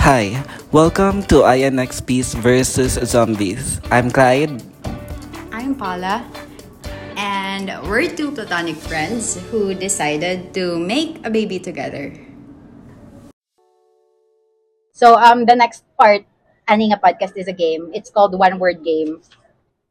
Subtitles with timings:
[0.00, 0.32] Hi,
[0.72, 3.84] welcome to INXP's versus Zombies.
[3.92, 4.64] I'm Clyde.
[5.52, 6.24] I'm Paula,
[7.20, 12.16] and we're two platonic friends who decided to make a baby together.
[14.96, 16.24] So um the next part
[16.64, 17.92] ani a podcast is a game.
[17.92, 19.20] It's called one word game.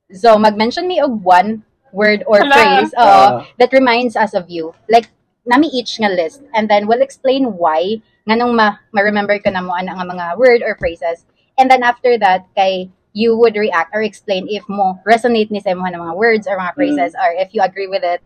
[0.10, 1.62] So mag-mention me of one
[1.94, 2.58] word or Hala.
[2.58, 4.74] phrase uh, that reminds us of you.
[4.90, 5.14] Like
[5.50, 7.98] nami each nga list and then we'll explain why
[8.30, 11.26] nganong ma ma-remember ka na mo ana nga mga word or phrases.
[11.58, 15.74] And then after that kay you would react or explain if mo resonate ni sa
[15.74, 18.22] imo nga mga words or mga phrases or if you agree with it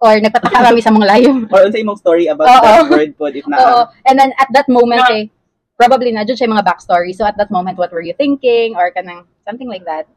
[0.00, 1.30] or nagpataka kami sa mga layo.
[1.52, 2.64] Or unsa imong story about Oo.
[2.64, 3.80] that word pod if na Oo.
[4.08, 5.12] And then at that moment, Yeah.
[5.12, 5.24] eh,
[5.76, 7.12] probably na dyan siya mga backstory.
[7.12, 8.80] So at that moment, what were you thinking?
[8.80, 10.08] Or kanang something like that.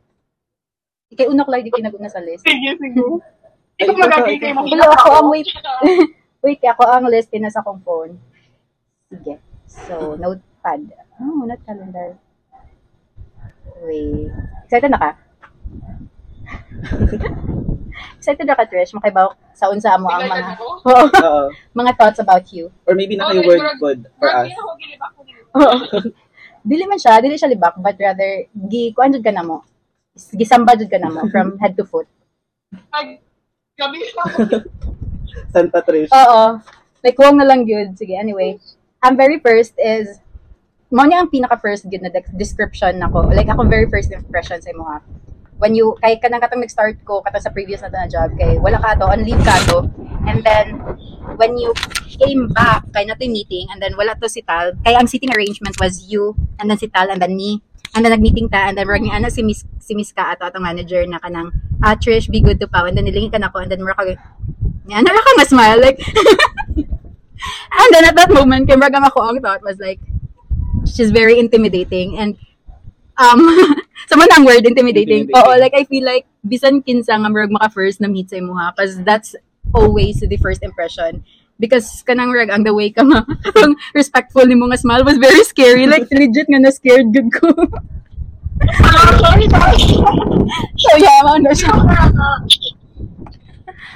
[1.11, 2.47] Ikay unok lang, di kayo naguna sa list.
[2.47, 3.03] Sige, sige.
[3.81, 4.53] Ikaw, magagay ikaw.
[4.53, 5.49] kayo Hello, ako ang wait.
[6.43, 8.13] Wait, ako ang list na sa akong phone.
[9.09, 9.41] Sige.
[9.65, 10.93] So, notepad.
[11.17, 12.13] Oh, not calendar.
[13.81, 14.29] Wait.
[14.67, 15.09] Excited na ka?
[18.19, 18.93] Excited na ka, Trish?
[18.93, 20.57] Makibaw sa unsa mo ang mga
[20.89, 22.71] Oo, mga thoughts about you.
[22.85, 24.49] Or maybe na kayo word pod for us.
[26.63, 29.67] Dili man siya, dili siya libak, but rather, gi, kuan jud ka na mo.
[30.15, 32.07] Gisamba jud ka na mo, from head to foot.
[33.73, 33.97] Gabi
[35.49, 36.13] Santa Trish.
[36.13, 36.61] Oo.
[37.01, 37.97] Like, huwag na lang yun.
[37.97, 38.61] Sige, anyway.
[39.01, 40.21] Ang very first is,
[40.93, 43.33] mo niya ang pinaka-first good na de- description nako.
[43.33, 45.01] Like, ako very first impression sa ha.
[45.57, 48.61] When you, kay kanang katong nag-start ko, kata sa previous na to na job, kay
[48.61, 49.89] wala ka to, on leave ka to.
[50.29, 50.77] And then,
[51.35, 51.73] when you
[52.21, 55.33] came back, kay nato yung meeting, and then wala to si Tal, kaya ang sitting
[55.33, 57.61] arrangement was you, and then si Tal, and then me.
[57.93, 60.65] And then nag-meeting ta, and then marag ana si Miss, si Miss ka ato atong
[60.65, 61.53] manager na kanang,
[61.85, 62.85] ah, Trish, be good to pa.
[62.89, 64.17] And then nilingi ka na ko, and then marag
[64.89, 66.01] yan, nara ka nga smile, like,
[67.79, 70.01] and then at that moment, kay marag ang ako ang thought was like,
[70.89, 72.33] she's very intimidating, and,
[73.21, 73.45] um,
[74.09, 75.29] sa man ang word, intimidating.
[75.29, 75.37] Intimidating.
[75.37, 78.73] Oo, like, I feel like, bisan kinsa nga marag maka-first na meet sa imo ha,
[78.73, 79.37] because that's
[79.71, 81.23] always the first impression.
[81.59, 83.23] Because kanang rag ang the way ka nga
[83.63, 85.85] ang respectful ni mo nga smile was very scary.
[85.87, 87.53] Like legit nga na scared good ko.
[90.77, 91.73] So yeah, mo na siya.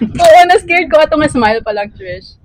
[0.01, 2.37] Oo, na scared ko ato nga smile pa lang, Trish.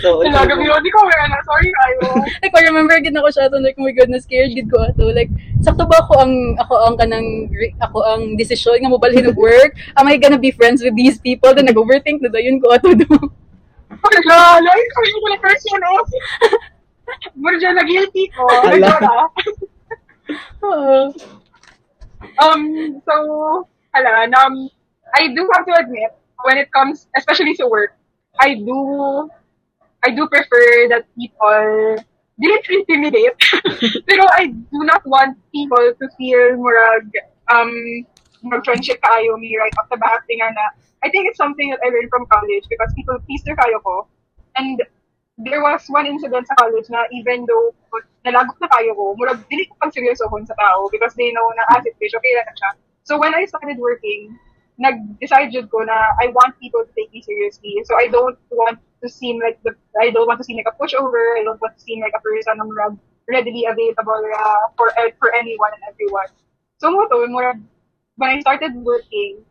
[0.00, 0.80] So, Wala, gabi yun.
[0.82, 1.38] Di ko aware na.
[1.44, 2.18] Sorry kayo.
[2.42, 4.80] like, I remember gid ako siya, so like, oh my God, na scared gid ko
[4.82, 5.12] ato.
[5.12, 5.30] Like,
[5.62, 7.28] sakto ba ako ang, ako ang kanang,
[7.78, 9.76] ako ang desisyon nga mobalhin of work?
[9.94, 11.54] Am I gonna be friends with these people?
[11.54, 13.06] Then nag-overthink na dayon ko ato do.
[13.90, 15.78] Wala, like, kami ko na person
[17.60, 18.44] dyan na guilty ko.
[18.48, 19.28] Ala.
[20.64, 21.12] Oo.
[22.40, 22.62] Um,
[23.04, 23.14] so,
[23.92, 24.68] hala, um,
[25.14, 26.12] I do have to admit,
[26.44, 27.96] when it comes, especially to work,
[28.40, 29.30] I do,
[30.04, 31.96] I do prefer that people
[32.40, 33.38] didn't intimidate.
[34.08, 37.08] Pero I do not want people to feel murag,
[37.52, 37.72] um,
[38.44, 40.22] murag friendship kayo me right off the bat.
[40.28, 40.64] Nga na,
[41.02, 44.06] I think it's something that I learned from college because people their kayo ko.
[44.54, 44.78] And
[45.40, 47.74] there was one incident sa college na even though
[48.22, 51.64] nalagok na kayo ko, murag dili ko pang seryosohon sa tao because they know na
[51.74, 52.70] as it fish, okay na siya.
[53.04, 54.38] So when I started working,
[54.78, 57.82] nag-decide jud ko na I want people to take me seriously.
[57.86, 60.76] So I don't want to seem like the I don't want to seem like a
[60.78, 61.38] pushover.
[61.38, 62.94] I don't want to seem like a person na murag
[63.28, 66.30] readily available uh, for for anyone and everyone.
[66.78, 67.60] So mo to, murag
[68.16, 69.42] when I started working,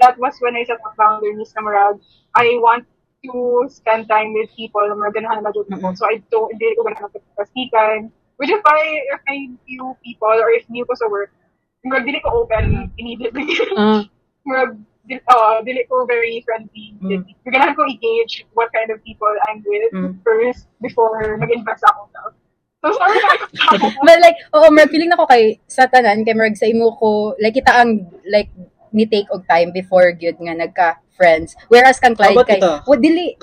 [0.00, 2.00] that was when I set up boundaries na murag
[2.34, 2.86] I want
[3.24, 5.94] to spend time with people na murag ganahan na ako.
[5.96, 7.98] So I don't hindi ko ganahan magkastikan.
[8.38, 8.80] Which if I
[9.12, 11.34] if I knew people or if new ko sa work,
[11.82, 13.48] murag dili ko open immediately.
[13.78, 14.06] Ah.
[14.46, 14.78] murag
[15.28, 16.94] uh, dili ko very friendly.
[17.02, 17.26] Mm.
[17.44, 20.20] Ganahan ko i-gauge what kind of people I'm with Mm.
[20.22, 22.22] first before mag-invest ako sa.
[22.30, 22.30] Na
[24.06, 27.34] But like, oo, marag feeling na ko kay sa tanan, kay marag sa imo ko,
[27.38, 28.50] like kita ang, like,
[28.92, 31.54] ni take og time before gyud nga nagka-friends.
[31.68, 33.36] Whereas kang Clyde kay, wa dili,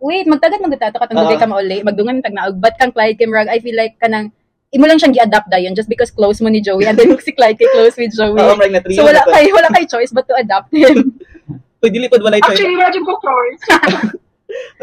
[0.00, 1.36] wait, magtagad man gutato katong Ah.
[1.36, 4.32] ka mauli, magdungan tag naog, but kang Clyde kay marag, I feel like kanang,
[4.72, 7.60] imo lang siyang gi-adapt dayon just because close mo ni Joey and then si Clyde
[7.60, 8.40] kay close with Joey.
[8.40, 11.12] Na trio so wala kay wala kay choice but to adapt him.
[11.84, 12.56] Uy, dili pod walay choice.
[12.56, 13.62] Actually, imagine ko choice.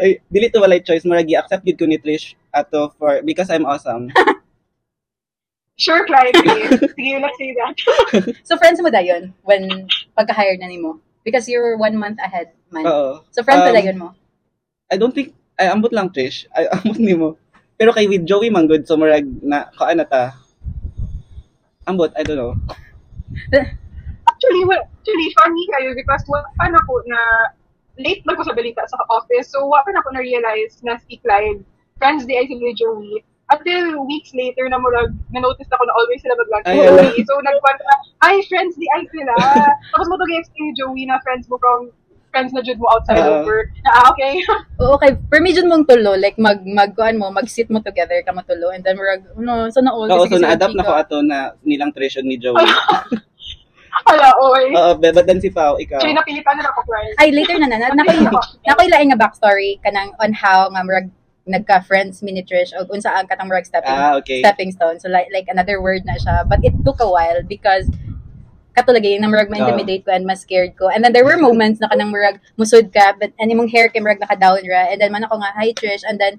[0.00, 1.04] Uy, dili to walay choice.
[1.04, 4.10] Murag i-accept gid ko ni Trish ato for because I'm awesome.
[5.84, 6.34] sure, Clyde.
[6.36, 6.62] Sige,
[6.96, 7.74] Sige, let's say that.
[8.48, 12.86] so friends mo dayon when pagka-hire na nimo because you're one month ahead man.
[12.86, 13.24] Oo.
[13.30, 14.08] So friends Um, dayon mo.
[14.90, 16.48] I don't think ay ambot lang Trish.
[16.56, 17.36] Ay ambot nimo.
[17.80, 20.36] Pero kay with Joey man good so murag na kaan na ta.
[21.88, 22.54] Ambot, I don't know.
[24.30, 27.18] Actually, well, actually, funny kayo because wala pa na ko na
[28.00, 29.52] late na ko sa balita sa office.
[29.52, 31.62] So, wala pa na ko na-realize na si Clyde,
[32.00, 33.20] friends di ay si Joey,
[33.50, 36.70] Until weeks later na murag, na-notice ako na always sila with ala.
[36.70, 37.18] Joey.
[37.26, 39.34] So, nagkwento na, ay, friends di ay sila.
[39.90, 41.90] Tapos mo to explain Joey na friends mo from
[42.30, 43.42] friends na jud mo outside Oo.
[43.42, 43.74] of work.
[43.82, 44.38] Na, ah, okay.
[44.80, 45.18] Oo, okay.
[45.34, 48.94] Medyo mong tulo, like mag, mag, kuan mo, mag-sit mo together ka matulo, and then
[48.94, 50.06] murag, ano, so na all.
[50.06, 52.62] Oo, so na-adapt na ko ato na nilang treasure ni Joey.
[53.90, 54.64] Hala, oy.
[54.72, 55.98] Oo, be, but then si Pao, ikaw.
[55.98, 57.14] Siya napilitan na ako, friends.
[57.18, 58.16] Ay, later na na, na, nakoy,
[58.68, 61.10] nakoy laing nga backstory kanang on how nga murag
[61.44, 64.38] nagka-friends mini Trish o unsa ang katang murag stepping Ah, okay.
[64.38, 65.02] stepping stone.
[65.02, 67.90] So like like another word na siya, but it took a while because
[68.70, 70.86] katulagay na murag ma-intimidate ko and mas scared ko.
[70.86, 73.98] And then there were moments na kanang murag musod ka but and imong hair kay
[73.98, 76.38] murag naka-down ra and then man ako nga hi Trish and then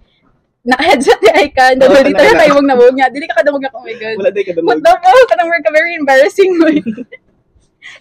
[0.64, 3.36] naka-headset di ay ka and then Oo, dito na tayo mong nawog nga dili ka
[3.36, 4.86] kadamog nga oh my god Wala din ka what dumog.
[4.86, 6.70] the fuck kanang murag ka very embarrassing mo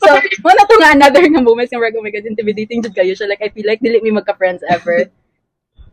[0.00, 0.08] so
[0.44, 3.28] mo na to nga another nga moments nga oh my god intimidating jud kayo siya
[3.28, 5.08] like I feel like dili mi magka-friends ever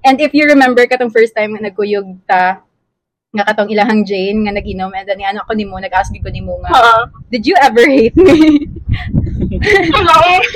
[0.04, 2.62] and if you remember katong first time nga nagkuyog ta
[3.36, 6.72] nga katong ilahang Jane nga nag-inom and then ano ako nimo nag-ask ko nimo nga
[6.72, 7.04] Ah.
[7.30, 8.66] did you ever hate me.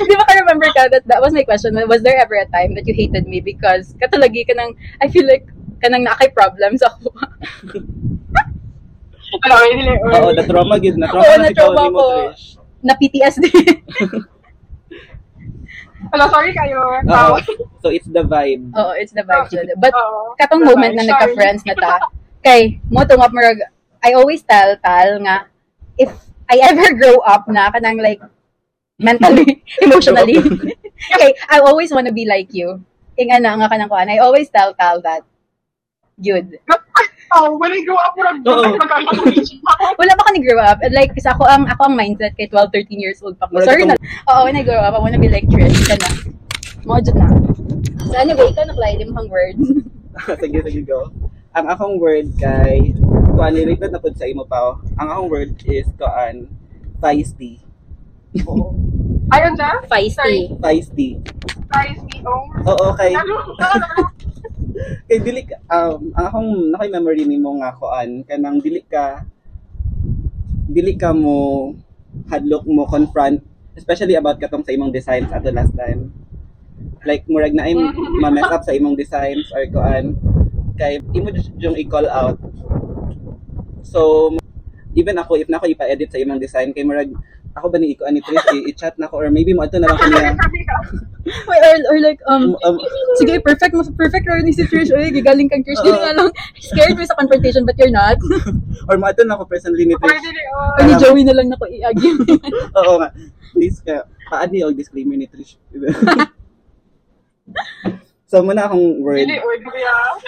[0.08, 1.76] Di ba ka remember ka that that was my question.
[1.86, 4.72] Was there ever a time that you hated me because katulagi ka nang
[5.04, 5.46] I feel like
[5.84, 7.12] kanang nakay problems ako.
[10.12, 10.96] Oo, na-trauma gid.
[10.96, 12.06] Na-trauma na si ni mo.
[12.30, 12.61] Trish.
[12.82, 13.46] Na PTSD.
[16.10, 16.82] Hala, sorry kayo.
[17.06, 17.38] Oo.
[17.80, 18.74] So it's the vibe.
[18.74, 19.78] Oo, it's the vibe dyan.
[19.78, 20.34] But Oo.
[20.36, 21.94] katong The moment vibe, na nagka-friends na ta,
[22.46, 23.62] kay mo tungap murag
[24.02, 25.46] I always tell tal nga
[25.94, 26.10] if
[26.50, 28.18] I ever grow up na kanang like
[28.98, 30.42] mentally, emotionally.
[31.14, 32.82] okay, I always want to be like you.
[33.14, 34.10] Inga na nga kanang kuan.
[34.10, 35.22] I always tell tal that
[36.18, 36.58] good.
[37.32, 38.76] Oh, when I grow up, murag, Oo.
[38.76, 39.96] magkakakulichi ako.
[39.96, 40.78] wala pa ka ni grow up.
[40.84, 43.56] And like, kasi ako ang, ako ang mindset kay 12, 13 years old pa ko.
[43.56, 43.96] Wala Sorry na.
[43.96, 45.80] ka Oo, when I grow up, I wanna be like Trish.
[45.88, 46.10] Ka na.
[46.84, 47.28] Mo dyan na.
[48.04, 49.56] So anyway, ikaw naklay limang word.
[50.44, 51.08] sige, sige, go.
[51.56, 52.92] Ang akong word kay,
[53.32, 54.76] kuan, related na po sa imo pa.
[55.00, 56.48] Ang akong word is, kuan,
[57.00, 57.60] feisty.
[59.32, 59.72] Ayun siya?
[59.88, 60.52] Feisty.
[60.60, 61.08] Feisty.
[61.72, 62.44] Guys, oh.
[62.68, 63.40] Oo, kay, Ano?
[65.06, 69.26] Kay dili ka, um, ang akong nakay memory nimo nga kuan kanang dili ka
[70.72, 71.70] dili ka mo
[72.28, 73.40] hadlok mo confront
[73.76, 76.12] especially about katong sa imong designs ato last time.
[77.08, 77.74] Like murag na ay
[78.22, 80.16] ma-mess up sa imong designs or kuan.
[80.76, 81.28] Kay imo
[81.60, 82.38] yung i-call out.
[83.84, 84.32] So
[84.92, 87.12] even ako if na ako ipa-edit sa imong design kay murag
[87.52, 89.92] ako ba ni iko ani Trish i- i-chat na ko or maybe mo ato na
[89.92, 90.32] lang ko niya
[91.22, 92.74] Wait, or, or like, um, um,
[93.14, 94.90] sige, perfect, mas perfect rin ni si Trish.
[94.90, 95.78] Uy, gigaling kang Trish.
[95.86, 96.02] Dili Oo.
[96.02, 96.28] nga lang,
[96.58, 98.18] scared mo sa confrontation, but you're not.
[98.90, 100.18] or mo ato na ako personally ni Trish
[100.50, 100.74] oh.
[100.74, 102.26] Or ni Joey na lang na ko i-argue.
[102.82, 103.14] Oo nga.
[103.54, 105.62] Please ka, paadi o disclaimer ni Trish.
[108.30, 109.22] so, muna akong word.
[109.22, 110.18] Dili, or dili, ah.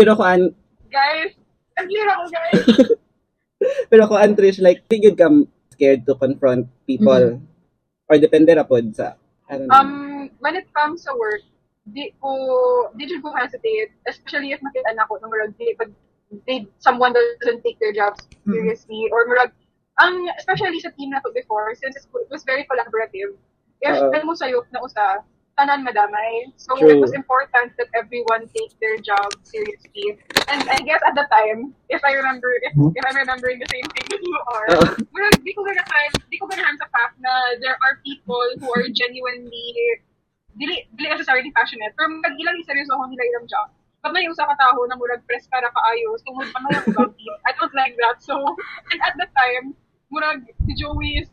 [0.00, 0.48] Pero kuan,
[0.88, 1.36] Guys,
[1.76, 2.56] ang clear ako, guys.
[3.92, 5.28] pero kuan Trish, like, good ka
[5.82, 7.42] scared to confront people.
[8.06, 9.18] Or depende ra pod sa,
[9.50, 9.74] I don't know.
[9.74, 11.42] Um, when it comes to work,
[11.90, 15.90] di ko, di jud ko hesitate, especially if makita na ko na murag, di, pag
[16.46, 19.50] they, someone doesn't take their jobs seriously, or murag,
[19.98, 23.34] ang, especially sa team na to before, since it was very collaborative,
[23.82, 25.24] if uh, mo sayop na usa,
[25.58, 26.48] tanan madamay.
[26.56, 26.96] So, True.
[26.96, 30.18] it was important that everyone take their job seriously.
[30.48, 33.86] And I guess at the time, if I remember, if, if I'm remembering the same
[33.92, 34.86] thing as you are, Oo.
[35.12, 38.88] murag, di ko ganahan, di ko ganahan sa fact na there are people who are
[38.92, 39.68] genuinely,
[40.56, 43.68] dili, dili necessarily passionate, pero mag ilang seryoso ako nila ilang job.
[44.02, 47.12] Pag may usa ka tao na murag press para kaayos, tungod pa na yung.
[47.46, 48.18] I don't like that.
[48.18, 48.34] So,
[48.90, 49.78] and at that time,
[50.10, 51.30] murag si Joey is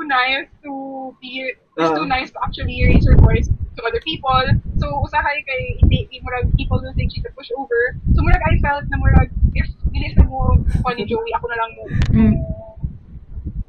[0.00, 0.72] too nice to
[1.20, 2.08] be, is too Ah.
[2.08, 4.40] nice to actually raise her voice to other people.
[4.80, 7.96] So, usahay kay, hindi, hindi murag people will think she can push over.
[8.16, 11.56] So, murag I felt na murag, if dili sa mo, ko ni Joey, ako na
[11.60, 11.82] lang mo,
[12.16, 12.34] Mm.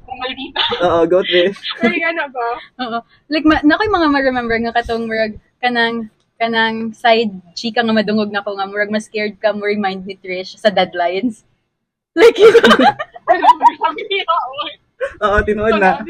[0.08, 0.62] kung maldita.
[0.80, 1.60] Oo, go Trish.
[1.76, 2.48] Pero na ba?
[2.88, 2.98] Oo.
[3.28, 6.08] Like, ma- na ko'y mga ma-remember nga katong murag, kanang,
[6.40, 10.16] kanang side chika nga madungog na ko nga, murag mas scared ka mo remind ni
[10.16, 11.44] Trish sa deadlines.
[12.18, 12.36] Like,
[15.02, 15.62] you know, Sabi niya, oy.
[15.62, 15.92] Oo, tinuod na.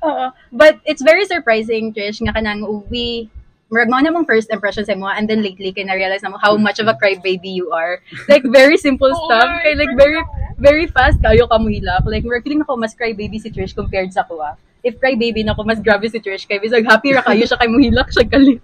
[0.00, 0.32] Oo.
[0.52, 3.28] But it's very surprising, Trish, nga kanang we
[3.70, 6.42] murag mo na mong first impression sa mo and then lately kay na-realize na mo
[6.42, 8.02] how much of a crybaby you are.
[8.26, 9.62] Like very simple Oo stuff.
[9.62, 10.58] Kay like very ako.
[10.58, 12.02] very fast kayo ka muhilak.
[12.02, 14.58] Like murag feeling ako mas crybaby si Trish compared sa ko ah.
[14.82, 17.70] If crybaby na ko mas grabe si Trish kay bisag happy ra kayo siya kay
[17.70, 18.58] muhilak siya gali.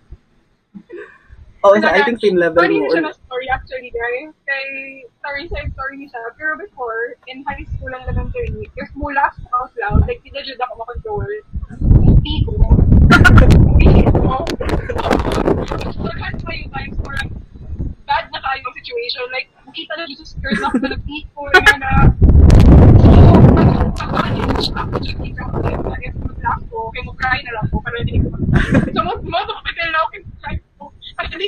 [1.66, 2.86] Oo, so I think same level Funny mo.
[2.86, 4.30] na siya na story actually, guys.
[4.46, 4.66] Kay,
[5.18, 6.22] sorry, side story niya siya.
[6.38, 10.62] Pero before, in high school lang elementary, if mo laugh out loud, like, hindi dyan
[10.62, 11.32] ako makontrol.
[12.06, 12.54] Hindi ko.
[13.82, 14.46] Hindi ko.
[16.06, 17.30] Naghan pa yung times, parang,
[18.06, 19.26] bad na kayo situation.
[19.34, 21.92] Like, makita na dito sa skirt ako na nagpiko, nga na.
[23.02, 23.18] So,
[23.98, 28.22] pag-manage ako, dyan kita ko, if mag-laugh ko, kaya mag-cry na lang ko, para hindi
[28.22, 28.30] ko
[28.94, 30.84] So, mo, mo, makapital na ako, kaya cry ko.
[31.16, 31.46] Para hindi,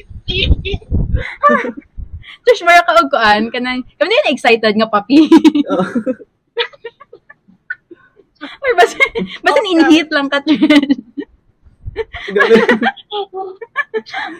[2.44, 5.26] Trish, mara ka og kuan kanang kami na excited nga papi.
[5.74, 5.84] Oo.
[8.62, 9.02] Or basta
[9.42, 10.38] basta in-heat lang ka.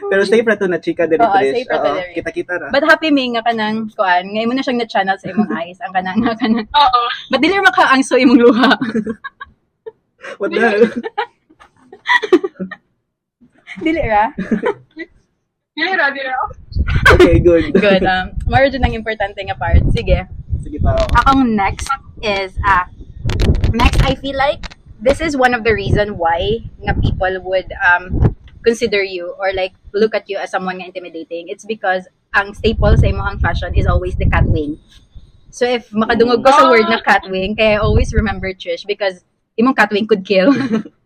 [0.06, 1.66] Pero safe ra to na chika diri Oo, Trish.
[1.66, 2.14] safe ra to Oo, diri.
[2.14, 2.70] Kita-kita ra.
[2.70, 5.90] But happy may nga kanang kuan, ngay mo na siyang na-channel sa imong eyes ang
[5.90, 7.02] kanang nga kanang Oo.
[7.34, 8.70] But dili makaangso imong luha.
[10.38, 10.86] What the hell?
[13.82, 14.30] dili ra.
[15.78, 16.36] Ra, dili ra.
[17.14, 17.74] Okay, good.
[17.84, 18.02] Good.
[18.02, 19.82] Um, mara dyan ang importante nga part.
[19.94, 20.26] Sige.
[20.62, 20.98] Sige pa.
[21.22, 21.86] Akong next
[22.22, 22.90] is, ah,
[23.70, 28.34] next I feel like this is one of the reason why nga people would um
[28.66, 31.48] consider you or like look at you as someone nga intimidating.
[31.48, 34.78] It's because ang staple sa imong fashion is always the cat wing.
[35.50, 39.24] So if makadungog ko sa word na cat wing, kaya I always remember Trish because
[39.54, 40.52] imong cat wing could kill.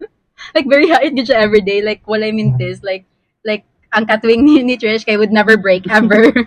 [0.54, 3.06] like very height gid siya every day like wala mintis like
[3.46, 6.32] like ang cat wing ni, ni Trish kay would never break ever.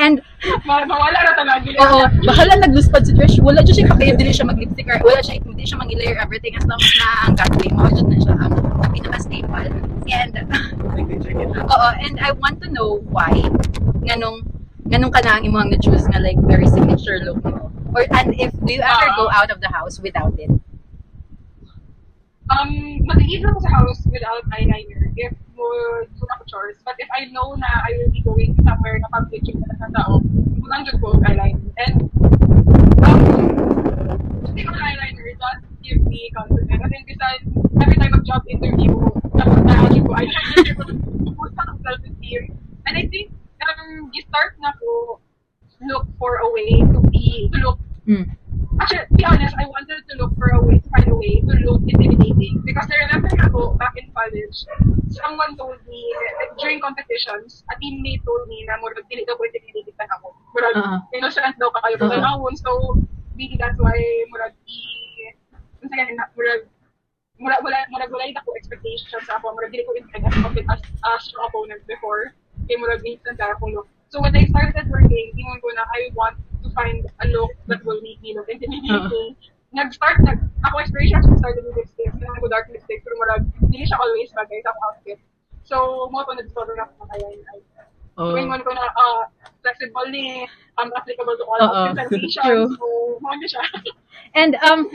[0.00, 0.22] And
[0.64, 1.68] Ma- Mawala ra talaga.
[1.84, 3.36] Oo, bahala nagluspad si Trish.
[3.42, 6.64] Wala dyan siya pakaya, dili siya mag-lipstick or wala siya, hindi siya mag-layer everything as
[6.64, 7.84] long as na ang gateway mo.
[7.92, 8.52] Dyan na siya ang
[8.94, 9.68] pinaka-staple.
[10.08, 10.32] And,
[11.68, 13.34] oo, and I want to know why
[14.08, 14.40] nganong
[14.88, 17.68] nganong ka na ang imong na-choose nga like very signature look mo.
[17.92, 19.16] Or, and if, do you ever Ah.
[19.20, 20.48] go out of the house without it?
[22.48, 25.68] Um, mag-leave ako sa house without eyeliner if mo
[26.08, 26.80] do na ko chores.
[26.80, 30.24] But if I know na I will be going somewhere na public yung na tao,
[30.56, 31.68] magandang ko eyeliner.
[31.76, 31.94] And,
[33.04, 33.20] um,
[34.48, 36.72] hindi ko eyeliner, does give me confidence.
[36.72, 37.38] Kasi bisan,
[37.84, 38.96] every time mag-job interview,
[39.36, 40.82] dapat na ako ko eyeliner ko.
[41.36, 42.56] Boost ako self-esteem.
[42.88, 43.28] And I think,
[43.60, 45.20] um, start na ko
[45.84, 47.78] look for a way to be, to look
[48.08, 48.24] Hmm.
[48.80, 51.44] Actually, to be honest, I wanted to look for a way, to find a way
[51.44, 52.64] to look intimidating.
[52.64, 54.56] Because I remember ako, back in college,
[55.12, 56.00] someone told me,
[56.40, 60.32] like, during competitions, a teammate told me na murag dili daw ko intimidating na ako.
[60.56, 60.98] Murag, Uh-huh.
[61.12, 62.00] innocent daw ka kayo.
[62.00, 62.16] Uh-huh.
[62.16, 62.48] Uh-huh.
[62.56, 62.96] So,
[63.36, 64.00] maybe that's why
[64.32, 64.80] murag i,
[65.84, 66.64] saan na, murag,
[67.38, 71.46] murag wala murag wala ako expectations sa ako murag dili ko intend as as, strong
[71.46, 72.34] opponent before
[72.66, 76.34] kay murag instant akong look so when I started working ingon ko na I want
[76.62, 79.36] to find a look that will make me look intimidating
[79.76, 83.84] nag-start nag ako inspiration sa started with lipstick kaya ko dark lipstick pero murag dili
[83.84, 85.20] siya always bagay sa outfit.
[85.68, 87.60] So mo to nag-discover na ako ng eyeliner
[88.18, 88.34] Oh.
[88.34, 89.30] Ingon ko na ah
[89.62, 90.42] flexible ni
[90.74, 91.94] um, applicable to all Oo.
[91.94, 92.86] outfits and so
[93.22, 93.62] mo na siya.
[94.38, 94.90] And, um,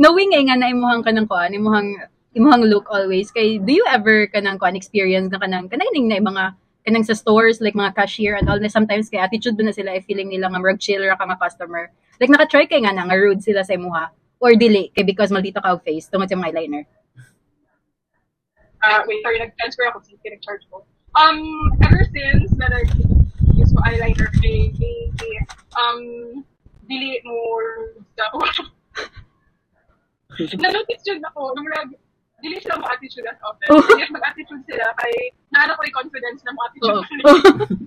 [0.00, 1.98] knowing nga nga na imuhang ka ng kuan, imuhang
[2.32, 6.30] imuhang look always kay do you ever kanang kuan experience na kanang kanang na yung
[6.30, 6.44] mga
[6.84, 10.00] kanang sa stores like mga cashier and all na sometimes kay attitude na sila i
[10.04, 11.88] feeling nila nga murag chill ra ka nga customer
[12.20, 15.64] like naka-try kay nga na nga rude sila sa imuha or dili kay because maldito
[15.64, 16.84] ka face tungod sa mga eyeliner
[18.84, 20.84] uh, wait, sorry, nag-transfer ako sa pinag-charge ko.
[21.14, 21.40] Um,
[21.80, 24.72] ever since na nag-use ko eyeliner, kay,
[25.78, 26.00] um,
[26.84, 28.38] dili more ako.
[30.58, 31.68] Na-notice ako, nung
[32.44, 33.68] dili sila mo attitude as often.
[33.72, 33.80] Oh.
[33.80, 37.32] Dili mag-attitude sila, kay, naano ko yung confidence na mo attitude nila.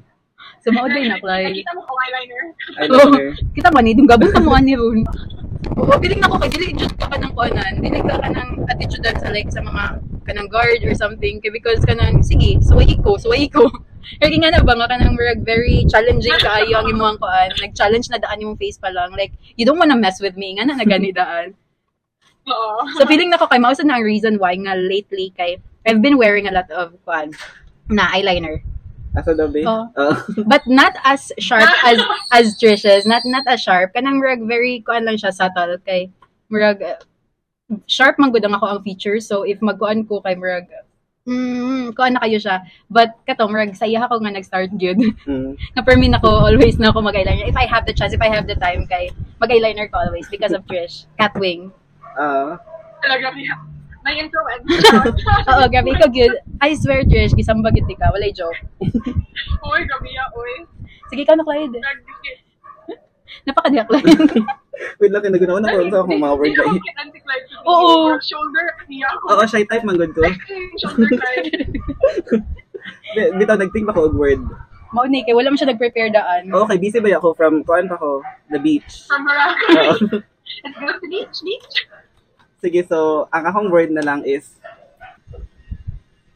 [0.65, 2.43] so mao din na play Nakita mo ko eyeliner.
[2.81, 3.29] I love her.
[3.53, 5.05] kita man ni dum gabon ta mo ani ron
[5.77, 9.29] Oo, piling na ko kay dili jud ka kanang kuanan, dili ka kanang attitude sa
[9.29, 13.69] like sa mga kanang guard or something kay because kanang sige, suway ko, suway ko.
[14.17, 18.17] Kaya nga na ba nga kanang murag very challenging kaayo ang imong kuan, nag-challenge na
[18.17, 21.11] daan imong face pa lang like you don't wanna mess with me nga na nagani
[21.11, 21.53] daan.
[22.47, 22.87] Oo.
[22.95, 26.03] So feeling na ko kay mao sa na ang reason why nga lately kay I've
[26.03, 27.31] been wearing a lot of kuan
[27.87, 28.63] na eyeliner.
[29.15, 29.59] Asa daw ba?
[29.63, 29.83] Oo.
[29.97, 30.13] Oo.
[30.45, 31.97] but not as sharp as
[32.31, 33.07] as Trish's.
[33.07, 33.95] Not not as sharp.
[33.95, 36.11] Kanang murag very kuan lang siya subtle kay
[36.51, 36.99] murag uh,
[37.87, 39.19] sharp man gud ang ako ang feature.
[39.19, 40.69] So if magkuan ko kay murag
[41.27, 42.63] mm, kuan na kayo siya.
[42.87, 44.99] But kato murag saya ako nga nag-start gyud.
[45.27, 45.59] Mm.
[45.75, 47.47] na for me nako always na ako mag-eyeliner.
[47.47, 49.11] If I have the chance, if I have the time kay
[49.43, 51.03] mag-eyeliner ko always because of Trish.
[51.19, 51.71] Catwing.
[52.17, 52.57] Ah.
[52.99, 53.55] Talaga niya.
[54.01, 54.65] May influence.
[55.51, 56.33] Oo, grabe ikaw gyud.
[56.63, 58.55] I swear Trish, gisang bagit ka, walay joke.
[59.67, 60.63] Uy, gabi ya, uy.
[61.11, 61.77] Sige ka na Clyde.
[63.47, 64.03] Napakadiyak lang.
[64.99, 66.63] Wait lang, kinaguna ko na kung sa akong mga word na
[67.03, 67.45] anti-clive.
[67.67, 68.15] Oo.
[68.23, 69.25] Shoulder, niya ako.
[69.27, 70.23] Oo, shy type man good ko.
[70.79, 71.19] Shoulder.
[73.15, 74.39] Bi- Bitaw, nag-think ba ko og word?
[74.95, 76.47] Mao ni kay wala man siya nag-prepare daan.
[76.47, 79.03] Okay, busy ba ako from, kuan pa ko, the beach.
[79.11, 79.27] From Oo.
[79.27, 80.23] Boracay.
[80.63, 81.75] Let's go to the beach, beach.
[82.57, 84.57] Sige, so, ang akong word na lang is,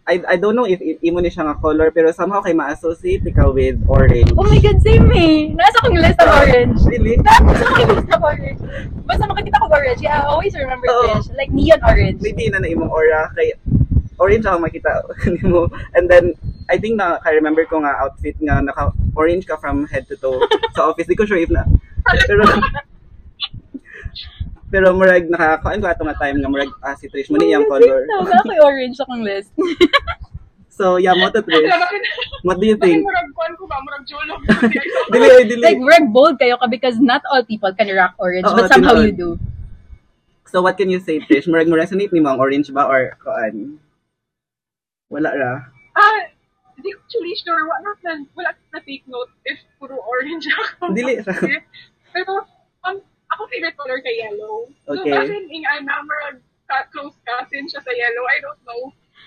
[0.01, 3.21] I I don't know if i- imo ni siya nga color pero somehow kay ma-associate
[3.23, 4.33] ikaw with orange.
[4.33, 5.53] Oh my God, same eh.
[5.53, 6.77] Nasa akong list of orange.
[6.89, 7.15] Really?
[7.21, 8.59] Nasa akong list of orange.
[9.05, 11.21] Basta makakita ko orange, yeah, I always remember Oo.
[11.21, 11.29] this.
[11.37, 12.17] Like neon orange.
[12.19, 13.53] Maybe na na imong aura kay
[14.17, 14.89] orange ako makita
[15.37, 15.69] nimo.
[15.93, 16.33] And then
[16.67, 20.17] I think na I remember ko nga outfit nga naka orange ka from head to
[20.17, 20.41] toe
[20.73, 21.07] sa office.
[21.07, 21.63] Di ko sure if na.
[22.27, 22.41] Pero
[24.71, 28.07] pero murag nakakain ko ato nga time nga murag ah, si Trish mo ni color.
[28.07, 29.51] Wala ko orange sa akong list.
[30.71, 31.67] So yeah, mo to Trish.
[31.67, 32.01] Alam, bakit,
[32.41, 33.05] What do you think?
[33.05, 33.77] murag kuan ko ba?
[33.85, 34.39] Murag jolo.
[35.13, 35.61] Dili, dili.
[35.61, 38.97] like, we're bold kayo ka because not all people can rock orange, Oo, but somehow
[38.97, 39.37] you do.
[40.47, 41.45] So what can you say, Trish?
[41.45, 43.77] Murag mo resonate ni mo ang orange ba or kuan?
[45.11, 45.53] Wala ra.
[45.99, 46.21] ah,
[46.81, 47.61] ko actually sure.
[47.67, 50.95] Wala na, wala na take note if puro orange ako.
[50.97, 51.35] Dili ra.
[52.15, 52.47] Pero,
[52.87, 52.97] um,
[53.41, 54.69] ako favorite color kay yellow.
[54.85, 55.09] Okay.
[55.09, 56.37] So, kasi ing ana, murag
[56.69, 58.25] ka- close cousin siya sa yellow.
[58.29, 58.81] I don't know.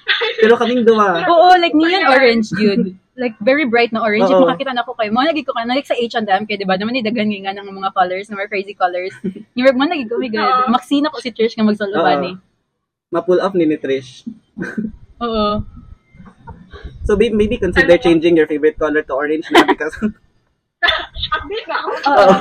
[0.43, 1.27] Pero kaming duwa.
[1.27, 2.95] Oo, like neon orange, dude.
[3.15, 4.27] Like, very bright na orange.
[4.27, 4.39] Oo.
[4.39, 5.11] Yung makakita na ko kayo.
[5.11, 8.27] Mga nagig ko ka, like sa H&M, kaya diba, naman nidagan nga ng mga colors,
[8.31, 9.15] ng mga crazy colors.
[9.57, 10.67] Yung mga nagig ko, oh my God.
[10.71, 12.29] Maksina ko si Trish nga magsuluban Oo.
[12.31, 12.35] eh.
[13.15, 14.27] Ma-pull off ni ni Trish.
[15.23, 15.63] Oo.
[17.07, 19.95] So maybe, maybe consider changing your favorite color to orange na because
[21.31, 21.89] Update na ako.
[22.07, 22.33] Oo.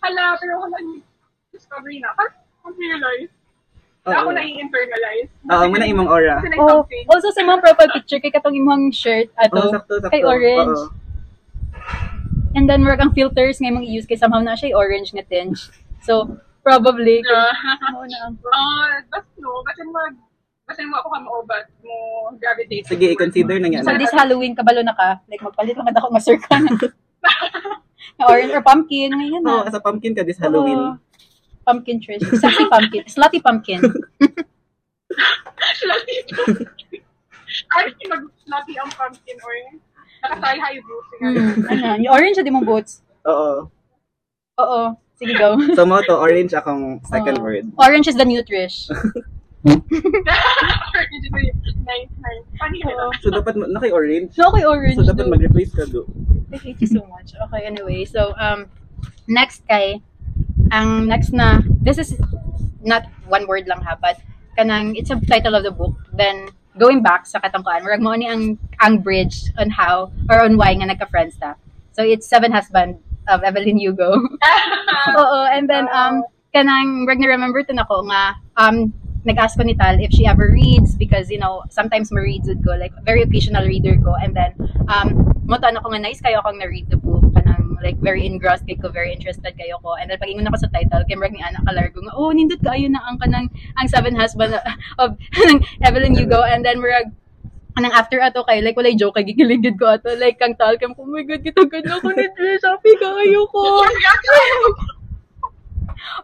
[0.00, 1.00] Hala, pero wala ni
[1.50, 2.12] discovery na.
[2.12, 3.32] Parang I realize.
[4.00, 4.36] Na ako Oo.
[4.36, 5.28] na i-internalize.
[5.46, 6.40] Oo, mo na imong aura.
[6.40, 10.08] Kasi Oh, also sa mga profile picture, kay katong imong shirt, ato, Oo, sakto, sakto.
[10.08, 10.72] kay orange.
[10.72, 10.88] Oo.
[12.52, 15.70] And then, work ang filters nga imong i-use kay somehow na siya orange nga tinge.
[16.00, 16.26] So,
[16.60, 17.92] probably, kay, Yeah.
[17.92, 20.14] Oo na ang- Ah, basta no, kasi mag
[20.64, 21.94] kasi mo ako ka maobat mo
[22.38, 22.86] gravitate.
[22.86, 23.82] Sige, i-consider na nga.
[23.82, 23.98] So, na.
[23.98, 25.18] this Halloween, kabalo na ka.
[25.26, 26.62] Like, magpalit lang ako nga circle
[28.30, 29.68] orange or pumpkin, ngayon Oo, na.
[29.68, 30.78] as a pumpkin ka this Halloween.
[30.78, 30.96] Oo.
[31.60, 32.24] pumpkin Trish.
[32.34, 33.04] Sexy pumpkin.
[33.06, 33.78] Slutty pumpkin.
[35.70, 36.66] Slutty pumpkin.
[37.70, 39.54] Ay, mag-slutty ang pumpkin or
[40.20, 41.10] nakasay high boots.
[41.20, 43.02] Mm, ano, yung orange na di mong boots.
[43.24, 43.70] Oo.
[44.58, 44.80] Oo.
[45.14, 45.60] Sige, go.
[45.76, 47.44] So mo to orange akong second Oo.
[47.44, 47.68] word.
[47.76, 48.88] Orange is the new Trish.
[51.84, 52.44] nice, nice.
[52.56, 53.12] Funny Oo.
[53.20, 54.32] So dapat mo- na kay orange.
[54.32, 54.96] So, okay, orange.
[54.96, 56.08] So dapat mag-replace ka do.
[56.52, 57.32] I hate you so much.
[57.34, 58.04] Okay, anyway.
[58.04, 58.66] So, um,
[59.26, 60.02] next kay,
[60.72, 62.18] ang next na, this is
[62.82, 64.18] not one word lang ha, but
[64.58, 65.94] kanang, it's a title of the book.
[66.12, 70.56] Then, going back sa katangkuan, marag mo ni ang, ang bridge on how, or on
[70.56, 71.54] why nga nagka-friends ta.
[71.92, 74.14] So, it's Seven Husband of Evelyn Hugo.
[75.20, 76.22] Oo, and then, um,
[76.54, 78.92] kanang, marag na-remember to nako nga, um,
[79.24, 82.72] nag-ask ko ni Tal if she ever reads because, you know, sometimes ma-reads it ko,
[82.76, 84.16] like, very occasional reader ko.
[84.16, 84.56] And then,
[84.88, 87.24] um, mo tanong ko nga, nice kayo akong na-read the book.
[87.36, 89.96] Kanang, like, very engrossed kay ko, very interested kayo ko.
[90.00, 92.64] And then, pag ingon ako sa title, kay marag ni Ana Kalargo nga, oh, nindot
[92.64, 94.56] ka, ayun na ang kanang, ang seven husband
[95.02, 95.20] of
[95.86, 96.40] Evelyn Hugo.
[96.40, 97.12] And then, marag,
[97.78, 101.06] anang after ato kay like walay joke kay gikiligid ko ato like kang talcam ko
[101.06, 101.40] oh my god
[101.86, 103.86] na ko ni Trish happy kayo ko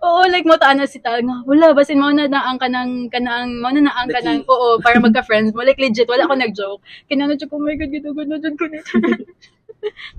[0.04, 1.44] Oo, like mo taan na si Tal nga.
[1.44, 4.80] Wala, basin mo na na ang kanang kanang mo na na ang The kanang oo
[4.80, 5.64] para magka-friends mo.
[5.64, 6.80] Like legit, wala ako nag-joke.
[7.08, 8.80] Kinano ko, oh my god, gito gud na jud ko ni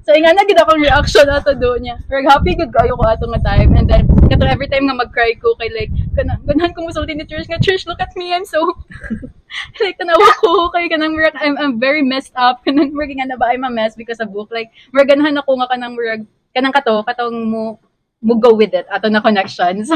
[0.06, 2.00] So nga na gid akong reaction ato do niya.
[2.08, 5.36] Pero happy gud kayo ko ato nga time and then kato every time nga mag-cry
[5.36, 8.48] ko kay like kanang ganahan ko musulti ni Trish nga Trish look at me I'm
[8.48, 8.64] so
[9.84, 13.36] like tanawa ko kay kanang murag I'm, I'm very messed up kanang murag nga na
[13.40, 16.24] ba I'm a mess because of book like murag ganahan ako nga kanang murag
[16.56, 17.80] kanang kato katong mo
[18.22, 19.84] mo go with it ato na connection.
[19.88, 19.96] So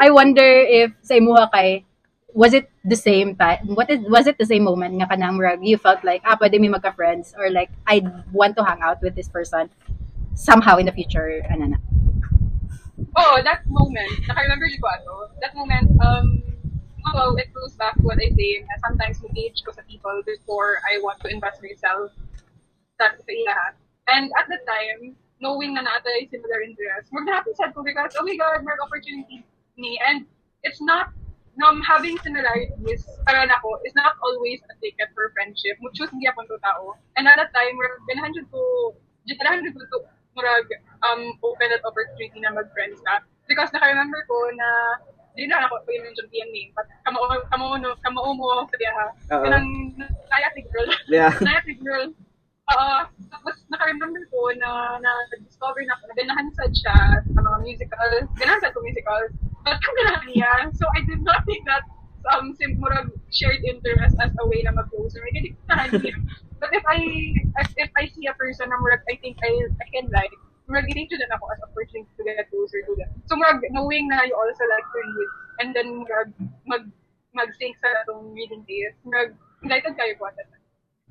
[0.00, 1.84] I wonder if sa imuha kay
[2.34, 5.62] was it the same time what is was it the same moment nga kanang murag
[5.62, 8.02] you felt like ah pwede mi magka friends or like I
[8.34, 9.70] want to hang out with this person
[10.34, 11.78] somehow in the future ano na?
[13.14, 16.42] Oh, that moment, naka-remember ko ano, that moment, um,
[17.14, 20.98] well, it goes back to what I say, sometimes mag-age ko sa people before I
[20.98, 22.10] want to invest myself
[22.98, 23.78] sa, sa iya.
[24.10, 28.24] And at the time, knowing na nato ay similar interest, mag-happy sad ko because, oh
[28.24, 29.42] my God, may opportunity
[29.76, 29.98] ni.
[29.98, 30.26] And
[30.62, 31.10] it's not,
[31.62, 35.78] um, having similarities, para na ko, is not always a ticket for friendship.
[35.82, 36.98] Muchos hindi ako to tao.
[37.18, 38.94] And at that time, we're ganahan jud ko,
[39.26, 39.98] ganahan jud ko to,
[40.34, 40.66] murag,
[41.06, 43.22] um, open that opportunity na mag-friends na.
[43.46, 44.68] Because naka-remember ko na,
[45.34, 48.92] di na ako pag yung yung name, but kamao, kamao, no, kamao mo sa diya
[48.94, 49.06] ha.
[49.34, 49.42] Oo.
[49.46, 49.68] Kanang,
[50.30, 50.90] kaya si girl.
[51.10, 51.34] Yeah.
[51.42, 52.14] Kaya si girl.
[52.64, 52.96] Oo.
[53.28, 55.10] tapos naka-remember ko na, na
[55.44, 58.28] discover na, na ganahan sad siya sa mga musicals.
[58.40, 58.80] Ganahan sad ko.
[59.64, 61.84] But kung ganahan niya, so I did not think that
[62.32, 65.20] um, sim murag shared interest as a way na mag-closer.
[65.28, 66.16] Hindi ko ganahan niya.
[66.64, 66.96] But if I,
[67.60, 70.32] if, if I see a person na murag, I think I, I can like,
[70.64, 73.12] murag i-take din ako as a person to get closer to them.
[73.28, 76.32] So murag, knowing na you also like to read, and then murag,
[76.64, 76.88] mag,
[77.36, 80.28] mag-sync sa itong reading days, murag, Excited kayo po.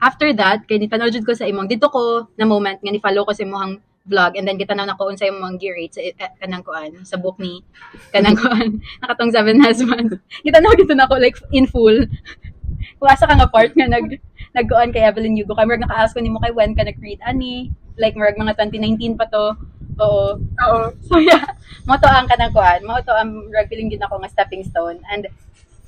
[0.04, 3.24] After that, kay nitanaw jud ko sa imong dito ko na moment nga ni follow
[3.24, 6.12] ko sa imong vlog and then gitanaw na ko unsa imong gear rate sa eh,
[6.44, 7.64] kanang kuan sa book ni
[8.12, 10.20] kanang kuan nakatong seven husbands.
[10.44, 12.04] Gitanaw gito na ko like in full.
[13.00, 14.20] Kung asa ka nga part nga nag
[14.54, 18.20] nagkuan kay Evelyn Hugo kay murag naka-ask ko nimo kay when ka nag-create ani like
[18.20, 19.56] murag mga 2019 pa to.
[20.04, 20.36] Oo.
[20.36, 20.82] Oo.
[21.08, 21.48] So yeah,
[21.88, 25.00] mo to ang kanang kuan, mo to ang murag feeling gid ako nga stepping stone
[25.08, 25.32] and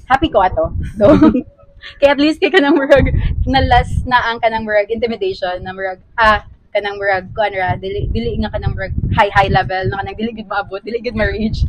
[0.08, 0.72] happy ko ato.
[0.96, 1.12] So
[2.02, 3.14] kaya at least kay kanang murag
[3.46, 6.44] na last na ang kanang murag intimidation na murag ah
[6.76, 10.32] kanang murag kuan ra dili dili nga kanang murag high high level na kanang dili
[10.36, 11.64] gid maabot dili gid ma-reach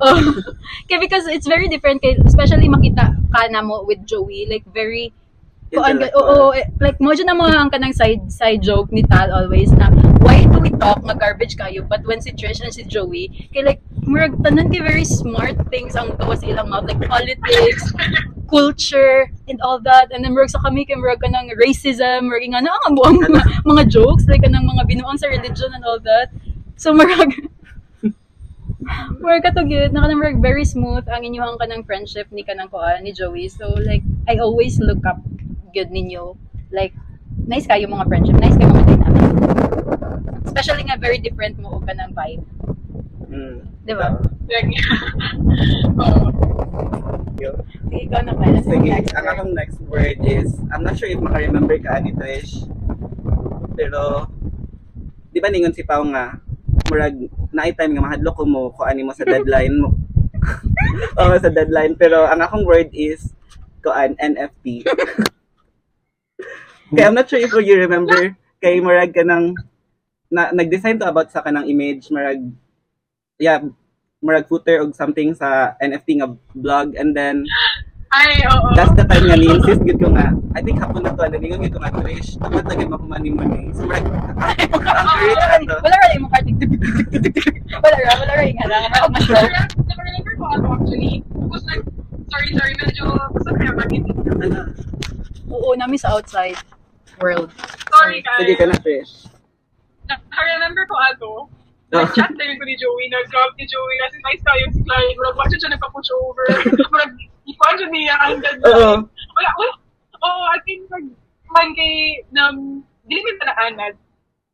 [0.00, 0.16] oh.
[0.88, 5.12] kaya because it's very different kay especially makita ka na mo with Joey like very
[5.74, 9.34] kuan ka- oo, eh, like mo na mo ang kanang side side joke ni Tal
[9.34, 9.90] always na
[10.24, 11.04] why do we talk?
[11.04, 11.84] Nga garbage kayo.
[11.84, 15.98] But when si Trish and si Joey kay like murag tanan kay very smart things
[15.98, 17.92] ang gawa sa ilang mouth like politics
[18.54, 20.08] culture and all that.
[20.14, 23.42] And then murag sa kami kay murag kanang racism murag nga na ang buang mga,
[23.68, 26.32] mga jokes like kanang mga binuang sa religion and all that.
[26.80, 27.34] So murag
[29.24, 32.68] Murag ka to good, na kanang murag very smooth ang inyong kanang friendship ni kanang
[32.68, 33.48] kuan ni Joey.
[33.48, 35.20] So like I always look up
[35.74, 36.38] good ninyo.
[36.70, 36.94] Like
[37.50, 39.26] nice kayo mga friendship, nice kayo mga dynamic.
[40.46, 42.46] Especially nga very different mo og kanang vibe,
[43.26, 43.66] Mm.
[43.82, 44.14] 'di ba?
[45.98, 46.26] Oo.
[47.34, 47.50] Sige,
[48.06, 48.62] ikaw na pala.
[48.62, 52.70] Sige, ang akong next word is, I'm not sure if maka-remember ka ni Trish,
[53.74, 54.30] pero,
[55.34, 56.38] di ba ningon si Pao nga,
[56.86, 59.90] murag, na time nga mahadlok ko mo, kung ani mo sa deadline mo.
[61.20, 61.94] Oo, sa deadline.
[61.98, 63.32] Pero ang akong word is,
[63.82, 64.84] kuan, NFT.
[66.92, 69.56] Kaya I'm not sure if you remember, kay murag ka ng,
[70.28, 72.44] na, nag-design to about sa kanang image, murag,
[73.40, 73.64] yeah,
[74.20, 77.48] murag footer og something sa NFT nga blog, and then,
[78.14, 78.70] Ay, oo.
[78.78, 80.30] That's the time nga ni-insist gid ko nga.
[80.54, 82.38] I think hapon na to, nalingon gid ko nga Trish.
[82.38, 83.74] Dapat na gid makumani mo ni.
[83.74, 85.74] So, ato.
[85.82, 86.62] Wala ra imong kartig.
[87.74, 88.82] Wala ra, wala ra nga lang.
[88.94, 89.50] Ako mas Pero,
[89.98, 91.26] remember ko ano actually.
[91.26, 91.82] Because like,
[92.30, 94.02] sorry, sorry, medyo ko yung bakit.
[94.06, 94.60] Ano?
[95.54, 96.58] Oo, nami sa outside
[97.22, 97.50] world.
[97.94, 98.42] Sorry guys.
[98.42, 99.30] Sige ka na, Trish.
[100.34, 101.30] remember ko ato.
[101.30, 101.42] Oh.
[101.94, 105.14] Nag-chat na yun ko ni Joey, nag-grab ni Joey kasi nice tayo si client.
[105.14, 106.46] Murag, bakit siya nagpa-push over?
[106.90, 107.12] Murag,
[107.50, 108.66] ikuan siya niya ang ganda.
[108.66, 108.94] Oo.
[109.06, 109.74] Wala, wala.
[110.26, 111.06] Oo, I think, nag,
[111.54, 113.94] man kay, nam, dili ko na anad.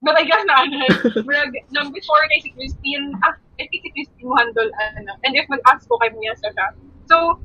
[0.04, 0.92] But I guess na anad.
[1.24, 4.68] Murag, nam, before kay si Christine, ah, I think si Christine mo handle,
[5.00, 6.76] ano, and if mag-ask ko kay Mia sa ka.
[7.08, 7.40] So,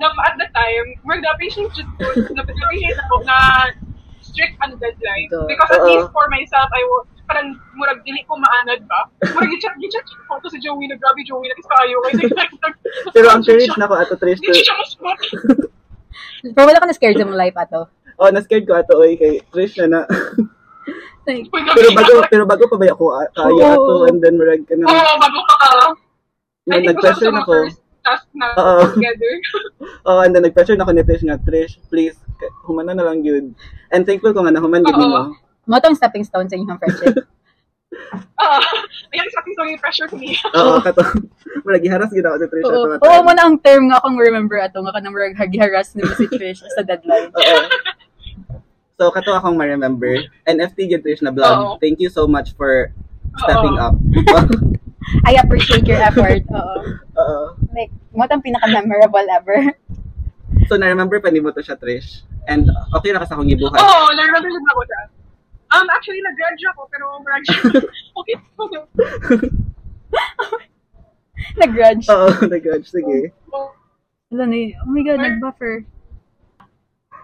[0.00, 3.36] nam, at the time, murag, na-appreciate siya ko, na-appreciate ako na
[4.24, 5.28] strict ang deadline.
[5.28, 9.06] Because at least for myself, I will, parang murag dili ko maanad ba?
[9.36, 12.12] Murag i-chat, i-chat yung photo si Joey na grabe Joey, nakis kaayo kay
[13.14, 14.40] Pero ang courage na ko ato, Trish.
[14.40, 14.92] Hindi siya mas
[16.56, 17.86] Pero wala ka na scared sa mong life ato.
[18.16, 20.00] Oh, na-scared ko ato, oy, kay Trish na na.
[21.30, 23.76] Like, pero bago, pero bago pa ba ako ah, kaya Oo.
[23.76, 24.88] ato, and then marag ka na.
[24.88, 25.70] Oo, bago pa ka.
[26.66, 27.54] Nag-pressure na ko.
[28.02, 28.82] Task na Oo.
[28.96, 29.34] together.
[30.08, 32.16] Oh, and then nag-pressure na ko ni Trish nga, Trish, please,
[32.64, 33.52] humana na lang yun.
[33.92, 35.08] And thankful ko nga na human gid Oo.
[35.08, 35.20] mo.
[35.68, 37.20] mo tong stepping stone sa inyong friendship.
[38.44, 38.60] Oo.
[39.12, 40.40] Ayan, sa ating sorry pressure ko niya.
[40.56, 41.04] Oo, kato.
[41.68, 43.04] Marag iharas gid ako ni Trish Oo, ato.
[43.04, 46.12] oo mo na ang term nga akong remember ato nga kanang murag hagiharas ni mo
[46.16, 47.28] si Trish sa deadline.
[47.32, 47.58] Oo.
[49.00, 50.28] So, kato akong ma-remember.
[50.48, 51.56] NFT gid Trish na vlog.
[51.56, 51.72] Oo.
[51.80, 52.92] Thank you so much for
[53.44, 53.84] stepping Oo.
[53.92, 53.94] up.
[55.24, 56.44] I appreciate your effort.
[56.56, 56.76] Oo.
[57.16, 57.42] Oo.
[57.72, 59.72] Like, mo tong pinaka-memorable ever.
[60.68, 62.22] So, na-remember pa ni mo to siya, Trish.
[62.46, 63.80] And okay na ka sa akong gibuhat.
[63.80, 65.06] Oo, na-remember din ako dyan.
[65.70, 67.86] Um, actually, nag-graduate ako, pero graduate.
[68.20, 68.80] okay, okay.
[71.56, 72.06] Nag-grudge.
[72.10, 72.88] Oo, nag-grudge.
[72.90, 73.30] Sige.
[73.48, 73.72] So,
[74.30, 74.78] Wala na yun.
[74.86, 75.82] Oh my God, nag-buffer.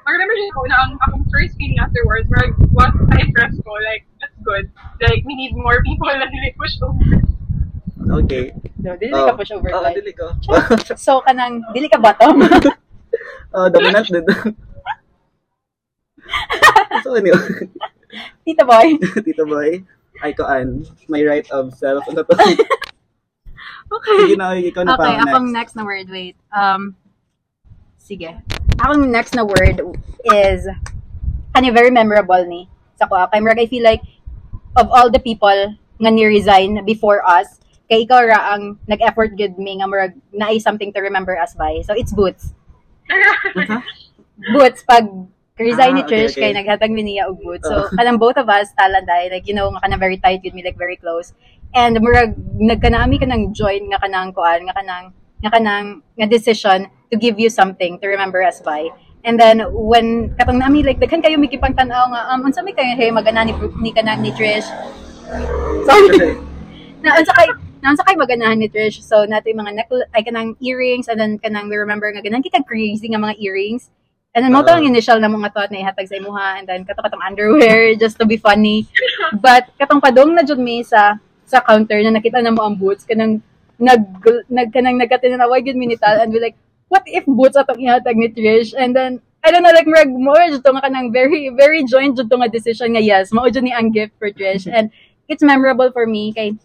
[0.07, 4.07] I-remember din ako na ang akong first feeling afterwards, where what I impressed ko, like,
[4.23, 4.71] that's good.
[5.03, 7.23] Like, we need more people na dili push over.
[8.07, 8.55] Okay.
[8.79, 9.99] No, dili ka push over Oo, life.
[9.99, 10.31] dili ko.
[10.95, 12.39] So, kanang, dili ka bottom.
[13.57, 14.23] Oo, dominant din.
[17.03, 17.67] so, anyway.
[18.47, 18.95] Tita boy.
[19.27, 19.83] Tito Boy,
[20.39, 22.07] koan, my right of self.
[22.09, 22.35] Ano to?
[23.87, 24.19] Okay.
[24.27, 25.55] Sige na, ikaw na Okay, pa akong next.
[25.55, 26.35] next na word, wait.
[26.55, 26.95] Um,
[27.99, 28.35] sige.
[28.83, 29.79] Akong next na word
[30.27, 30.67] is,
[31.55, 32.67] kani very memorable ni.
[32.99, 34.03] Sa ko, kay Murag, I feel like,
[34.75, 35.55] of all the people
[36.03, 40.91] nga ni-resign before us, kay ikaw ra ang nag-effort good me nga murag na something
[40.93, 41.83] to remember us by.
[41.87, 42.51] So, it's Boots.
[44.53, 45.07] Boots, pag
[45.57, 46.53] resign Ah, ni okay, Trish, okay.
[46.53, 47.65] kay naghatag mi niya og Boots.
[47.65, 47.89] So, Oh.
[47.97, 50.77] kanang both of us, talanday, like, you know, nga kanang very tight with me, like,
[50.77, 51.33] very close.
[51.73, 55.13] And murag nagkanami ka ng join nga kanang kuan nga kanang
[55.45, 58.89] nga kanang nga decision to give you something to remember us by.
[59.27, 62.95] And then when katong nami like daghan kayo mikipang tan-aw nga um unsa may kayo
[62.95, 64.65] hey magana ni ni kana ni Trish.
[65.91, 66.39] Sorry.
[67.03, 67.49] na unsa kay
[67.87, 68.99] na unsa kay maganahan ni Trish.
[69.07, 72.43] So nato yung mga necklace ay kanang earrings and then kanang we remember nga ganang
[72.43, 73.95] kita crazy nga mga earrings.
[74.35, 74.69] And then mo Oo.
[74.69, 78.19] ang initial na mga thought na ihatag sa imuha and then kato katong underwear just
[78.19, 78.91] to be funny.
[79.39, 83.07] But katong padong na jud mi sa sa counter na nakita na mo ang boots
[83.07, 83.39] kanang
[83.79, 84.03] nag
[84.51, 86.59] nag kanang nagkatinawag yun minital and we like
[86.91, 90.43] what if boots atong ihatag ni Trish and then I don't know like murag more
[90.51, 93.71] jud to nga kanang very very joint jud to nga decision nga yes mao ni
[93.71, 94.91] ang gift for Trish and
[95.31, 96.59] it's memorable for me kay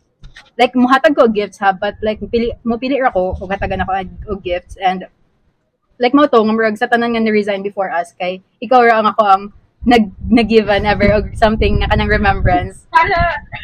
[0.60, 3.91] like muhatag ko gifts ha but like pili mo pili ra ko og hatagan ako
[3.91, 5.06] og- og gifts and
[6.02, 9.10] like mo to nga murag sa tanan nga ni-resign before us kay ikaw ra ang
[9.12, 9.44] ako ang
[9.82, 12.86] nag nagiven ever og something nga kanang remembrance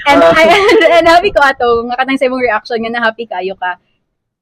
[0.07, 0.31] And, Ah.
[0.33, 3.59] I, and, and happy ko ato, nga kanang sa imong reaction nga na happy kayo
[3.59, 3.75] ka.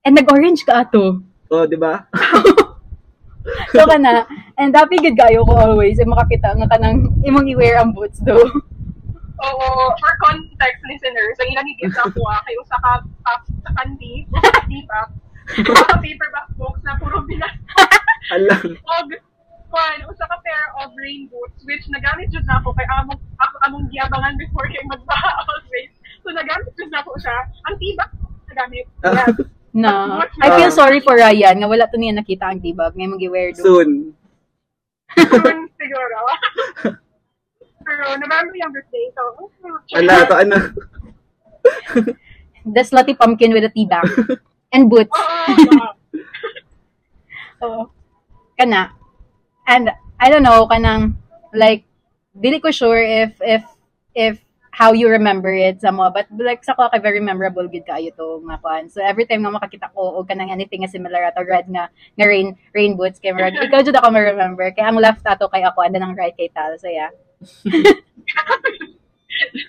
[0.06, 1.26] And nag-orange ka ato.
[1.50, 2.06] Oh, di ba?
[3.74, 4.26] So ka na,
[4.58, 6.02] and happy good kayo ko always.
[6.02, 8.34] Yung makakita nga kanang imong i-wear ang boots do.
[9.36, 9.68] Oo,
[10.00, 13.34] for context listeners, ang ilang higit ako ah, kayo sa ka, ka,
[13.68, 14.24] sa candy,
[14.72, 15.12] di ba?
[15.60, 17.56] Mga paperback books na puro bilas.
[18.36, 18.64] Alam.
[18.80, 19.08] Og,
[19.68, 23.56] kwan, usa ka pair of rain boots, which nagamit jud na ako kay among, ako
[23.68, 25.92] among giabangan before kay magbaha always.
[26.24, 27.38] So nagamit jud na ako siya.
[27.68, 28.12] Ang tibak,
[28.50, 28.88] nagamit.
[29.04, 29.36] Yes.
[29.76, 32.96] Na, I feel sorry for Ryan nga wala to niya nakita ang tibag.
[32.96, 33.60] Ngay mong i-wear do.
[33.60, 34.16] Soon.
[35.20, 36.18] Soon, siguro.
[37.86, 39.22] Pero November yung birthday, so,
[39.94, 40.58] Ala, to ano.
[42.66, 44.10] The slutty pumpkin with a tibag.
[44.74, 45.14] And boots.
[45.14, 45.94] Oo,
[47.66, 47.82] Oo.
[48.58, 48.90] Kana.
[49.70, 51.22] And I don't know kanang
[51.54, 51.86] like
[52.34, 53.64] dili ko sure if if
[54.18, 54.42] if
[54.76, 58.42] how you remember it samo but like sa ko kay very memorable gid kaayo to
[58.50, 58.90] nga kwan.
[58.90, 62.26] So every time nga makakita ko og kanang anything nga similar ato red nga nga
[62.26, 65.86] rain rain boots kay murag ikaw jud ako ma-remember kay ang left ato kay ako
[65.86, 66.76] and then ang right kay Tal.
[66.82, 67.14] So yeah.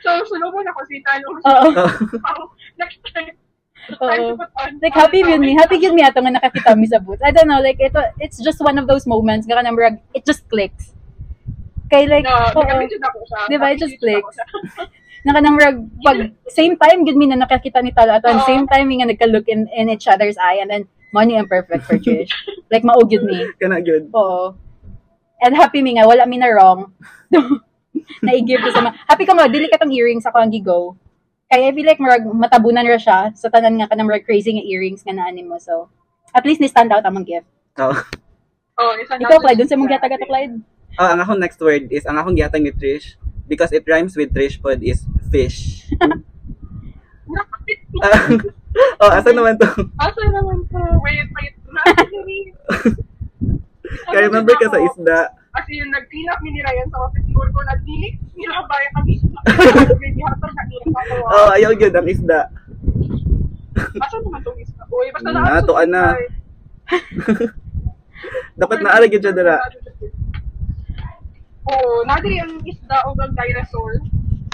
[0.02, 1.26] So, sulubon ako si Talo.
[1.42, 1.68] Oo.
[2.78, 3.34] Next time.
[4.02, 4.38] Oo.
[4.82, 5.54] Like happy yun me.
[5.54, 7.22] Happy yun me ato nga nakakita mi sa boots.
[7.22, 10.26] I don't know like ito it's just one of those moments nga kanang murag it
[10.26, 10.94] just clicks.
[11.90, 12.62] Kay like No, oo.
[12.62, 13.40] nagamit yun ako siya.
[13.50, 13.66] Di ba?
[13.74, 14.34] It just clicks.
[14.38, 14.46] siya.
[15.26, 18.46] na kanang rag pag same time gud mi na nakakita ni Talo ato and Oo.
[18.46, 21.98] same time nga nagka-look in, in each other's eye and then money and perfect for
[21.98, 22.30] Trish.
[22.72, 23.42] like mao gyud mi.
[23.58, 24.06] Kana good.
[24.14, 24.54] Oo.
[25.42, 26.94] And happy mi nga wala mi na wrong.
[28.24, 28.94] na i-give ko sa mga.
[29.08, 30.96] Happy ka mo, dili ka tong earrings ako ang gigo.
[31.46, 34.66] Kaya I feel like marag matabunan ra siya sa tanan nga kanang marag crazy nga
[34.66, 35.56] earrings nga naanin mo.
[35.62, 35.88] So,
[36.34, 37.46] at least ni stand out among gift.
[37.78, 37.94] Oh.
[38.76, 40.60] Oh, isa Ikaw, Clyde, dun sa mong gatag ato, Clyde.
[41.00, 43.16] Oh, ang akong next word is, ang akong gihatag ni Trish,
[43.48, 45.88] because it rhymes with Trish pod is fish.
[47.98, 48.30] Ah,
[49.02, 49.66] oh, asa naman to?
[49.98, 50.78] Asa naman po?
[51.02, 51.54] Wait, wait.
[54.06, 55.18] Kaya remember ka sa isda.
[55.56, 59.14] As in, nag-clean up ni Ryan sa office siguro ko, nag-delete nila bayan kami.
[60.02, 61.14] Baby, hatag na nila pa ako.
[61.26, 62.40] Oh, ayaw yun, ang isda.
[63.96, 64.80] Asa naman itong isa?
[64.86, 65.56] Uy, basta Hmm, na.
[65.56, 66.02] ato, ana.
[68.56, 69.56] Dapat naarag yun siya dara.
[71.66, 73.92] Oo, nadiri ang isda o ang dinosaur.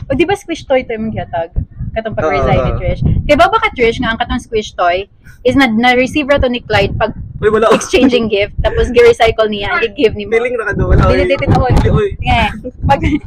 [0.06, 1.52] O di ba squish toy to yung gihatag?
[1.92, 2.32] Katong pag Oo.
[2.32, 3.02] resign ni Trish.
[3.28, 5.06] Kaya ba baka Trish nga ang katong squish toy
[5.42, 7.74] is na na-receive ra to ni Clyde pag Uy, wala ako.
[7.74, 10.38] exchanging gift tapos gi-recycle niya and gi-give ni mo.
[10.38, 10.94] Feeling na ka doon.
[10.94, 11.10] Wala.
[11.10, 11.26] Dili uy.
[11.26, 11.74] dili tinood.
[11.90, 12.08] Uy.
[12.22, 12.42] Nga.
[12.86, 13.18] Pag dili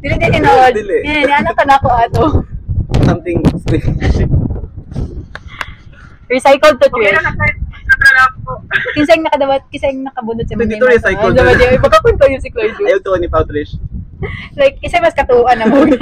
[0.00, 0.72] dili tinood.
[0.72, 0.98] Dili.
[1.04, 2.24] Nga, ni anak ka na ako ato.
[3.04, 3.44] Something.
[6.32, 6.96] Recycled to ko.
[8.96, 11.36] Kinsay nakadawat, kinsay nakabunod sa Dito recycled.
[11.36, 12.80] Diba di baka kunto yung si Clyde.
[12.88, 13.76] Ayaw to ni Pao Trish.
[14.56, 15.84] Like kisay mas katuan na mo.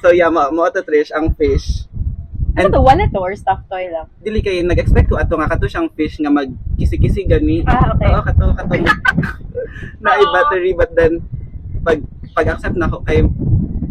[0.00, 1.89] So yeah, mo mo ato Trish ang fish.
[2.58, 4.10] Ano And to wallet to or stuffed toy lang?
[4.26, 7.62] dili kay nag-expect ko ato nga kato siyang fish nga magkisi-kisi gani.
[7.66, 8.10] Ah, okay.
[8.10, 8.72] Oo, kato kato.
[10.02, 11.22] na i battery but then
[11.86, 12.02] pag
[12.34, 13.22] pag-accept na ako kay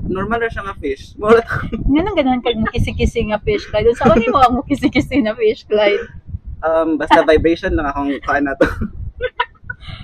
[0.09, 1.13] normal ra siya nga fish.
[1.15, 1.55] Mura to.
[1.93, 3.93] Nga nang ganahan kag mukisi-kisi nga fish Clyde.
[3.93, 6.01] Sa so, mo ang mukisi-kisi na fish Clyde.
[6.59, 8.67] Um, basta vibration lang akong kaan na to.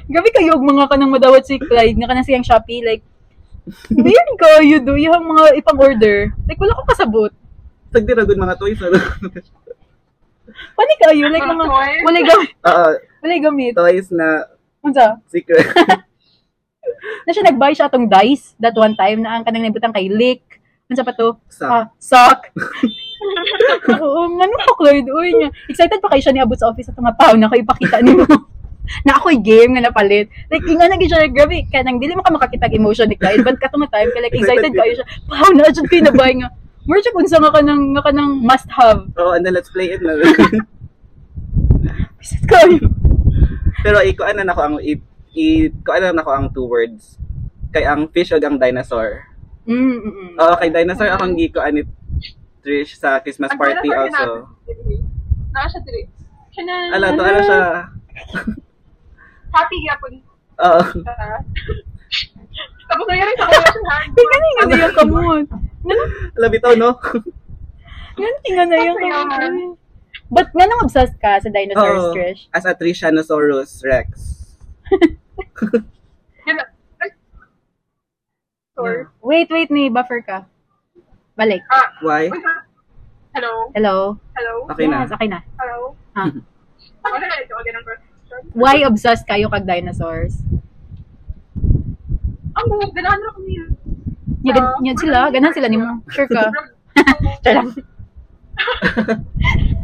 [0.05, 3.03] Gabi kayo og mga kanang madawat si Clyde nga kanang siyang Shopee like
[3.89, 4.93] Weird ko, you do.
[4.93, 6.29] Yung mga ipang order.
[6.45, 7.33] Like, wala ko kasabot.
[7.89, 8.79] Tagdira gud mga toys.
[8.79, 8.97] ano?
[10.77, 12.01] Pani kayo, like, Mga toys?
[12.05, 12.49] wala gamit.
[12.69, 12.89] Oo,
[13.21, 13.73] Wala gamit.
[13.73, 14.27] toys na
[14.79, 15.17] Unsa?
[15.27, 15.65] secret.
[17.25, 20.61] Na siya nag-buy siya atong dice that one time na ang kanang nabutang kay Lick.
[20.85, 21.33] Unsa pa to?
[21.49, 21.65] Sock.
[21.65, 22.53] Ah, sock.
[23.89, 24.69] Oo, ano pa?
[24.85, 25.49] Uy niya.
[25.65, 28.25] Excited pa kayo siya niabot sa office at mga pao na kayo ipakita ni mo.
[29.01, 30.29] na ako'y game nga napalit.
[30.45, 33.57] Like, inga na siya, grabe, kanang dili mo ka makakita ang emotion ni Clyde, but
[33.57, 36.49] katong time, kaya like, excited Excited kayo siya, pao na, dyan kayo nabay nga.
[36.85, 39.09] Mura siya kung sa nga ka ng, nga ka ng must have.
[39.17, 40.13] Oo, and then let's play it na.
[42.21, 42.77] Visit kayo.
[43.81, 44.97] Pero ikuan na nako ang i,
[45.33, 47.17] i kuan na nako ang two words.
[47.73, 49.25] Kay ang fish ug ang dinosaur.
[49.65, 50.31] Mm, mm, mm.
[50.37, 51.83] Oo, kay dinosaur akong gikuan ni
[52.65, 54.49] Trish sa Christmas Ang party also.
[55.53, 56.75] Naa siya na.
[56.97, 57.61] Ala to ala siya.
[59.53, 60.13] Happy yapon.
[60.61, 60.81] Oo.
[62.95, 63.03] Ah.
[63.03, 64.11] Tapos nangyari sa kanya siya hand.
[64.15, 65.47] Tingnan nga na yung kamot.
[66.39, 66.95] Ala bitaw no.
[68.15, 69.27] Yan, tingnan na yung kamot.
[70.31, 72.15] But nga nang obsessed ka sa dinosaurs, Oo.
[72.15, 72.47] Trish?
[72.55, 74.07] As a Trishanosaurus Rex.
[78.75, 79.07] Sorry.
[79.23, 80.47] Wait, wait, may buffer ka.
[81.35, 81.63] Balik.
[81.71, 81.95] Ah.
[81.99, 82.31] Why?
[82.31, 82.63] ah.
[83.35, 83.71] Hello?
[83.75, 84.19] Hello?
[84.35, 84.53] Hello?
[84.71, 85.03] Okay na.
[85.03, 85.39] Yes, okay na.
[85.59, 85.95] Hello?
[86.15, 86.31] Ah.
[87.05, 87.53] Okay na ito.
[87.53, 88.41] Okay na question.
[88.57, 90.41] Why obsessed kayo kag dinosaurs?
[92.55, 92.91] Ang buhok.
[92.95, 93.53] Ganahan na kami.
[94.45, 95.99] Gan- yan sila, ganahan sila ni mo.
[96.15, 96.51] Sure ka?
[97.43, 97.75] Charot.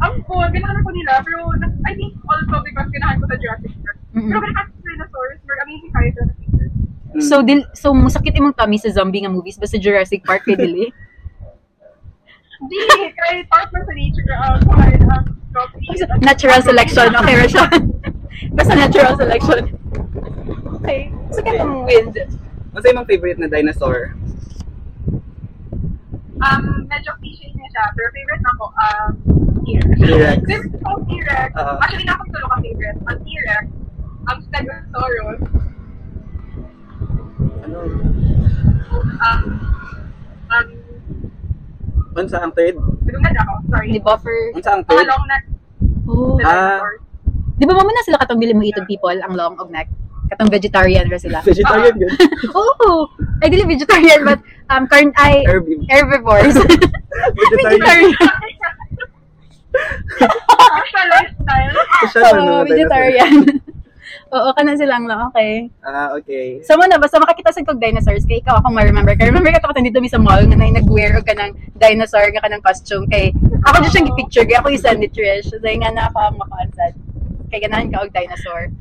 [0.04, 0.48] Ang buhok.
[0.48, 1.12] Ganahan ako nila.
[1.20, 1.38] Pero
[1.84, 3.96] I think also because ganahan ko sa Jurassic Park.
[4.16, 4.32] Mm-mm.
[4.32, 5.38] Pero ganahan sa dinosaurs.
[5.44, 6.70] Very amazing kayo sa picture.
[7.12, 7.20] Mm.
[7.20, 10.88] So, dil, so musakit imong tummy sa zombie nga movies basta Jurassic Park kay dili.
[12.62, 12.78] Hindi.
[13.12, 14.32] Kaya part sa nature.
[14.38, 15.98] Um, kumain ang coffee.
[16.22, 17.10] natural selection.
[17.10, 17.66] Okay ra siya.
[18.56, 19.62] basta natural selection.
[20.80, 21.10] Okay.
[21.34, 22.14] Sakit ang wind.
[22.72, 24.16] Ano imong favorite na dinosaur?
[26.42, 27.84] Um, medyo cliche niya siya.
[27.92, 29.10] Pero favorite na ko, um,
[29.62, 29.94] T-Rex.
[29.94, 30.38] T-Rex.
[30.42, 31.50] Favorite ko, T-Rex.
[31.54, 31.76] Ah.
[31.78, 32.98] Actually, na akong tulo ka favorite.
[32.98, 33.64] Ang T-Rex,
[34.22, 35.40] ang Stegosaurus,
[37.62, 37.78] Ano?
[39.22, 39.42] um,
[40.50, 40.66] um,
[42.12, 42.76] Unsa ang third?
[42.76, 43.88] nagungad ako, sorry.
[43.88, 44.40] Ni buffer.
[44.52, 45.08] Unsa ang Mga third?
[45.08, 45.44] long neck
[46.02, 46.34] Oh.
[46.42, 46.82] Ah.
[47.54, 49.86] Di ba mamuna sila katong dili mo itong people ang long og neck?
[50.32, 51.44] Katong vegetarian ra sila.
[51.44, 52.08] Vegetarian good.
[52.56, 53.12] Oo.
[53.44, 54.40] Ay dili vegetarian but
[54.72, 56.56] um carn ay Herb- herbivores.
[57.52, 58.16] Vegetarian.
[60.92, 61.72] Sa lifestyle.
[62.00, 62.64] Dinosaur.
[62.64, 63.32] vegetarian.
[64.32, 65.28] Oo, kana silang lang.
[65.32, 65.68] Okay.
[65.84, 66.64] Ah, okay.
[66.64, 69.28] So mo na, basta makakita sa kog dinosaurs, kay ikaw akong ma-remember ka.
[69.28, 73.04] Remember ka to dito mi sa mall, na nag-wear og kanang dinosaur, nga kanang costume.
[73.08, 73.32] Kay,
[73.68, 75.52] ako dyan siyang picture kay ako isa ni Trish.
[75.52, 76.92] So, nga na ako ang makaansad.
[77.52, 78.72] Kay ganahan ka og dinosaur.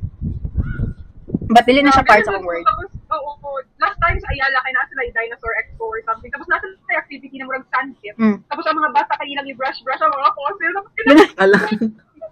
[1.52, 2.64] But dili na siya part sa word.
[2.64, 3.60] Tapos, oo, oo.
[3.78, 6.32] last time sa Ayala, kay nasa like dinosaur expo or something.
[6.32, 8.16] Tapos nasa sa activity na murag sand pit.
[8.16, 8.40] Mm.
[8.48, 10.72] Tapos ang mga bata kanilang i-brush-brush ang mga fossil.
[10.72, 11.60] Tapos kailangan Ala.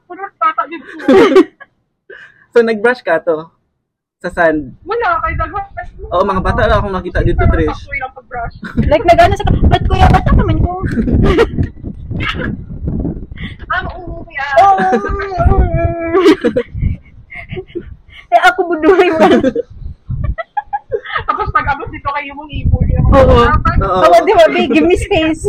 [0.07, 0.81] Puro tata yun.
[2.53, 3.51] so nag-brush ka to
[4.19, 4.75] sa sand.
[4.83, 5.63] Wala, kay daghan.
[6.11, 7.87] Oo, mga bata lang akong nakita dito, Trish.
[8.91, 10.83] Like, nagana sa ba't kuya, ba't naman ko?
[13.69, 14.45] Ah, oo, kaya.
[14.59, 14.59] eh,
[18.79, 19.19] ako buduhay mo.
[21.25, 22.93] Tapos pag-abot dito kayo mong ibuli.
[22.97, 23.37] Oo.
[23.45, 23.99] Oo.
[24.01, 25.45] Oo, di ba, babe, give me space.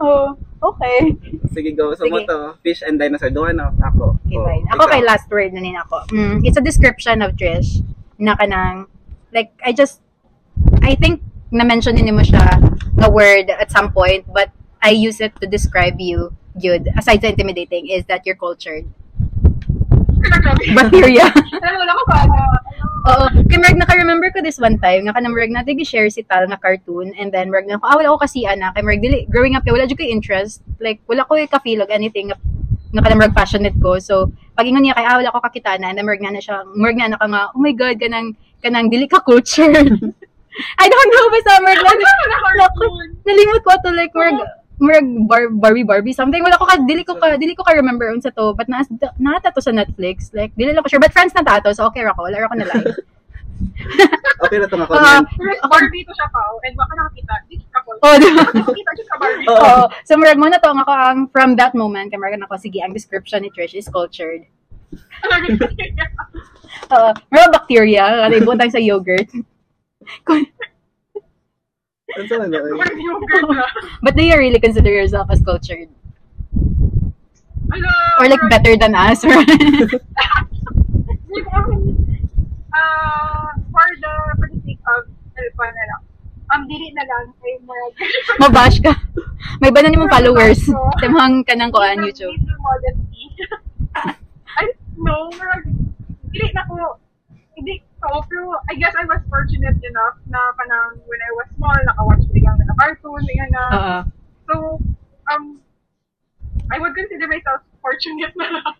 [0.00, 1.12] Oo, okay.
[1.50, 1.92] Sige, go.
[1.92, 2.12] So Sige.
[2.12, 3.28] mo to, fish and dinosaur.
[3.28, 4.16] Doon na ako.
[4.24, 4.64] Okay, Oh, fine.
[4.70, 4.92] Ako ikaw.
[4.94, 5.96] kay last word na nin ako.
[6.10, 7.82] Mm, it's a description of Trish
[8.16, 8.86] na kanang,
[9.32, 10.00] like, I just,
[10.80, 12.46] I think, na-mention din mo siya
[12.94, 14.48] na word at some point, but
[14.80, 18.86] I use it to describe you, Jude, aside sa intimidating, is that you're cultured.
[20.76, 21.26] Bacteria.
[21.32, 22.20] Alam mo, wala ko ba?
[23.00, 23.26] Oo.
[23.48, 26.60] Kay Merg, naka-remember ko this one time, nga kanang Merg na, share si Tal nga
[26.60, 29.64] cartoon, and then Merg na, ah, wala ko kasi ana, kay Merg, dili, growing up,
[29.64, 32.36] kay wala ko interest, like, wala ko yung ka-feel of anything, nga,
[32.92, 35.88] nga kanang Merg passionate ko, so, pag ingon niya, kay, ah, wala ko kakita na,
[35.88, 38.92] and then Merg na siya, Merg nga na ka nga, oh my God, kanang, kanang,
[38.92, 39.72] dili ka culture.
[40.82, 42.68] I don't know, basta Merg na,
[43.24, 44.36] nalimot ko to, like, Merg,
[44.80, 48.08] Merg, bar, Barbie, Barbie, something, wala ko ka, dili ko ka, dili ko ka remember
[48.08, 48.80] unsa to, but na,
[49.20, 52.00] nakata to sa Netflix, like, dili lang ko sure, but friends na tato, so okay
[52.00, 52.88] ra ko, wala ra ko na like.
[54.40, 55.60] Okay na to nga Ah, comment.
[55.68, 57.34] Barbie to siya pa, and baka nakakita.
[57.68, 58.40] Ka oh, di ba?
[58.56, 59.44] Nakakita siya sa Barbie.
[59.52, 59.84] Oo.
[60.08, 62.96] So, murag mo na to, ako ang, from that moment, kay murag ako, sige, ang
[62.96, 64.48] description ni Trish is cultured.
[66.96, 67.10] Oo.
[67.28, 69.28] Murag bacteria, kada ibutang sa yogurt.
[70.24, 70.48] Kung- Ano sa ano?
[70.48, 70.48] eh?
[70.48, 70.80] Barbie yogurt na.
[74.02, 75.88] But do you really consider yourself as cultured?
[77.70, 77.94] Hello.
[78.18, 79.22] Or like better than us?
[79.22, 79.46] Ko alam.
[82.74, 85.06] Ah, for the for the sake of
[85.38, 86.02] Elpa na lang.
[86.50, 87.94] Um, dili na lang kay Marag.
[88.42, 88.92] Mabash ka.
[89.62, 90.66] May ba na nimong followers?
[90.98, 92.34] Timhang ka ng kuan YouTube.
[94.58, 95.70] I don't know, Marag.
[96.34, 96.98] Dili na ko.
[98.00, 102.24] Ko, pero I guess I was fortunate enough na kanang when I was small, nakawatch
[102.24, 103.64] ko lang na cartoon, ganyan na.
[103.68, 103.98] Oo.
[104.48, 104.54] So,
[105.28, 105.60] um,
[106.72, 108.74] I would consider myself fortunate na lang.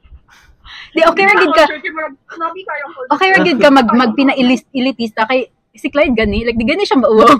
[0.97, 1.65] Di, okay ra gid ka.
[3.13, 6.49] Okay ra gid ka mag magpina-elitista kay si Clyde gani.
[6.49, 7.31] Like, di gani siya mauwaw.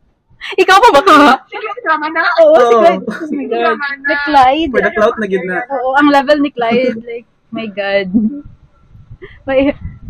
[0.62, 1.16] Ikaw pa ba ka?
[1.48, 2.22] Sige, drama na.
[2.44, 2.74] Oo, si.
[2.76, 3.00] Clyde.
[3.00, 3.48] Oh God.
[3.48, 4.08] Drama na.
[4.12, 4.70] Like, Clyde.
[4.76, 5.64] For the clout na gid na.
[5.72, 7.00] Oo, ang level ni Clyde.
[7.00, 8.08] Like, my God.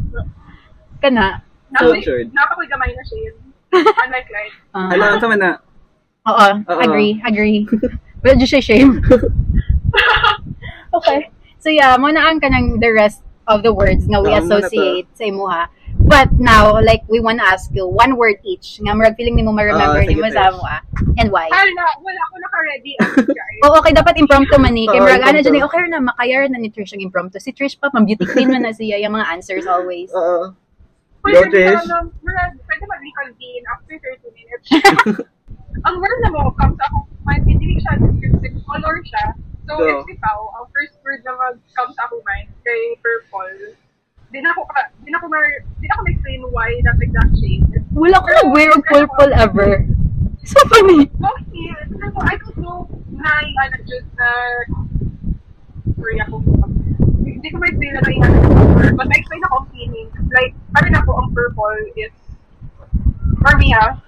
[1.04, 1.44] May, kana.
[1.76, 2.32] Cultured.
[2.32, 3.02] Napakoy gamay na.
[3.74, 4.54] Unlike Clyde.
[4.72, 5.52] ah, Hala, ano sa man na?
[6.24, 6.46] Oo,
[6.80, 7.68] agree, agree.
[8.24, 9.04] But just shame.
[10.96, 11.28] okay.
[11.60, 14.64] So yeah, mo na ang kanang the rest of the words nga we na to.
[14.64, 15.68] associate sa imuha.
[15.94, 18.82] But now, like, we want to ask you one word each.
[18.82, 20.66] Nga, murag feeling ni mo ma-remember Oo, ni mo sa mo
[21.16, 21.46] And why?
[21.46, 22.92] Hala, wala ako naka-ready.
[23.64, 24.90] Oo, okay, dapat impromptu man ni.
[24.90, 27.38] Kay Oo, murag, ano dyan, okay na, makayar na ni Trish ang impromptu.
[27.38, 30.10] Si Trish pa, pang-beauty queen man na siya, yung mga answers always.
[30.10, 30.50] Oo.
[31.24, 31.88] Pwede Go, Trish.
[31.88, 34.66] na, wala, pwede mag-reconvene after 30 minutes.
[35.88, 39.32] ang word na mo comes ako, mind, hindi siya descriptive, color siya.
[39.64, 40.04] So, Go.
[40.04, 43.72] if ikaw, ang first word na mag-comes ako mind, kay purple,
[44.28, 45.44] di na ako, ka- di na ako, mar,
[45.80, 47.64] di na ako explain why that exact shade.
[47.96, 49.70] Wala ko nag-wear of purple ever.
[50.44, 51.08] So funny.
[51.08, 52.84] Okay, so I don't know
[53.16, 54.28] na yung ano, just na,
[55.96, 56.44] sorry ako,
[57.44, 60.08] hindi ko ma-explain na yung ano, but na-explain ako ang feeling.
[60.32, 62.16] Like, ano na po, ang purple is,
[63.44, 64.00] for me ha,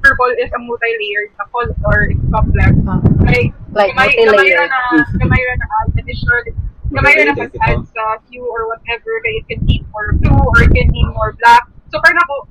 [0.00, 2.72] purple is a multi-layered na color, it's complex.
[2.88, 3.04] Ah.
[3.28, 4.72] Like, Like, gamay, multi-layered.
[5.20, 6.40] gamay na, na add additional,
[6.88, 10.72] gamay na mag-add sa hue or whatever, kaya it can be more blue or it
[10.72, 11.68] can be more black.
[11.92, 12.48] So, parang ako,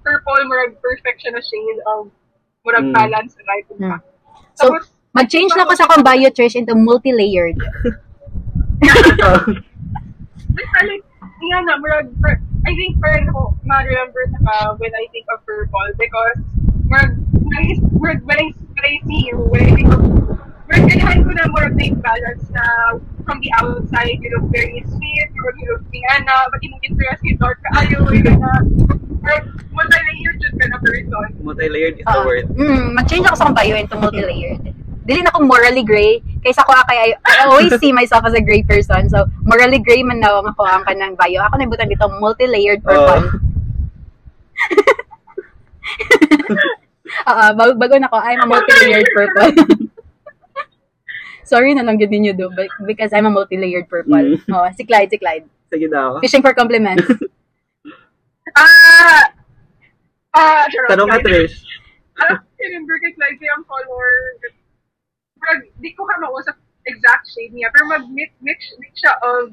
[0.00, 2.08] purple, murag perfection na shade of
[2.64, 2.96] murag Mm.
[2.96, 4.00] balance right Mm.
[4.56, 7.60] So, Tapos, mag-change na ko sa kong bio, Trish, into multi-layered.
[10.54, 11.04] basta like,
[11.38, 15.40] nga na, murag, per- I think parang ako ma-remember na ka when I think of
[15.46, 16.38] purple because
[16.90, 17.64] murag, when I,
[17.96, 20.02] murag, when I, when I see you, when I think of
[20.68, 22.64] murag, kailangan ko na murag na yung balance na
[23.24, 27.38] from the outside, you look very sweet, or you look tingana, but yung interest yung
[27.38, 28.52] dark ka ayo, yun na,
[29.22, 31.28] murag, multi-layered just ka na person.
[31.40, 32.44] Multi-layered is the Ah, word.
[32.52, 34.60] mm, mag-change ako sa bio into multi-layered.
[35.08, 36.20] Dili na ako morally gray.
[36.44, 39.08] Kaysa ko kay I, I always see myself as a gray person.
[39.08, 41.40] So, morally gray man na ako ang kanang bio.
[41.48, 43.24] Ako nabutan dito multi-layered purple.
[43.24, 43.32] Oo.
[47.28, 49.48] Oo, bago, bago na ko, I'm a multi-layered purple.
[51.48, 54.12] Sorry na lang yun ninyo do, but- because I'm a multi-layered purple.
[54.12, 54.44] Mm.
[54.52, 55.48] Oh, si Clyde, si Clyde.
[55.72, 56.20] Sige daw.
[56.20, 57.08] Fishing for compliments.
[58.56, 59.28] Ah!
[60.32, 60.64] Ah.
[60.88, 61.60] Tanong ka, Trish.
[62.16, 64.40] Ah, remember kay Clyde yung color.
[65.38, 66.56] Mag, di ko ka mausap
[66.88, 69.52] exact shade niya, pero mag-mix mix, mix siya of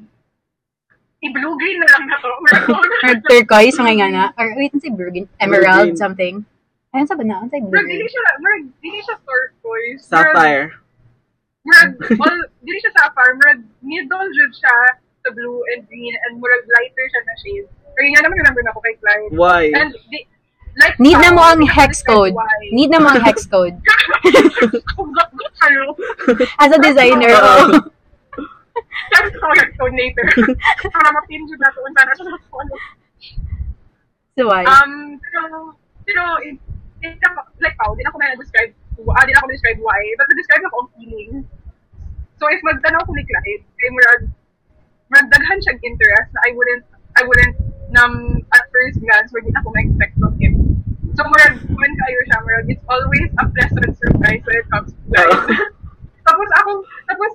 [1.24, 2.32] i-blue-green na lang na to.
[3.06, 4.24] Or turquoise, mga nga na.
[4.36, 5.28] Or wait, ano si Burgundy?
[5.40, 6.00] Emerald, Burgundy.
[6.00, 6.34] something.
[6.92, 7.40] Ayun, sabi na.
[7.44, 8.12] Ano sa Pero dili blue?
[8.12, 10.02] siya, marag, dili siya turquoise.
[10.04, 10.76] Sapphire.
[11.66, 13.34] Marag, all, dili siya sapphire.
[13.42, 14.76] Marag, middle jud siya
[15.24, 17.66] sa blue and green and murag lighter siya na shade.
[17.96, 19.32] Yun nga naman remember na ako kay Clyde.
[19.32, 19.62] Why?
[19.72, 20.20] And di,
[20.76, 22.34] like, Need na mo ang hex code.
[22.72, 23.76] Need na mo ang hex code.
[24.96, 25.12] Kung.
[26.60, 27.80] As a designer, oh.
[29.12, 30.26] Sabi ko hex code later.
[30.92, 32.38] Para mapin jud na siya na
[34.36, 34.68] So why?
[34.68, 35.72] Um, pero,
[36.04, 36.60] pero, in,
[37.00, 37.16] in,
[37.64, 40.64] like, pao, di na ako na describe ah, di na ako describe why, but na-describe
[40.68, 41.32] ako ang feeling.
[42.36, 44.22] So, if magtanaw ko ni Clyde, kay murag,
[45.08, 46.84] murag daghan siyang interest na I wouldn't,
[47.16, 47.56] I wouldn't,
[47.92, 48.12] nam,
[48.52, 50.55] at first glance, where di na ako ma-expect from him.
[51.16, 55.00] So, murag, when kayo siya, murag, it's always a pleasant surprise when it comes to
[55.08, 55.40] Clyde.
[56.28, 56.70] tapos ako,
[57.08, 57.32] tapos,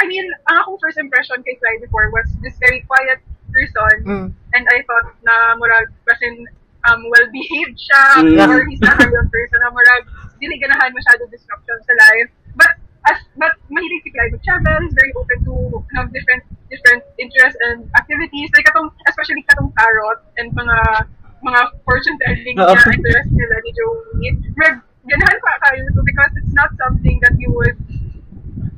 [0.00, 3.20] I mean, ang akong first impression kay Clyde before was this very quiet
[3.52, 4.26] person, Mm.
[4.54, 6.46] and I thought na murag kasi
[6.86, 8.38] um well-behaved siya Mm.
[8.38, 10.04] or he's not a young person na murag
[10.38, 12.70] dili ganahan masyado disruption sa life but
[13.10, 15.54] as but mahilig si Clive travel he's very open to
[15.98, 20.78] have different different interests and activities like katong especially katong tarot and mga
[21.42, 21.60] mga
[22.58, 24.28] na interest nila ni Joey
[24.58, 27.78] murag ganahan pa kayo to because it's not something that you would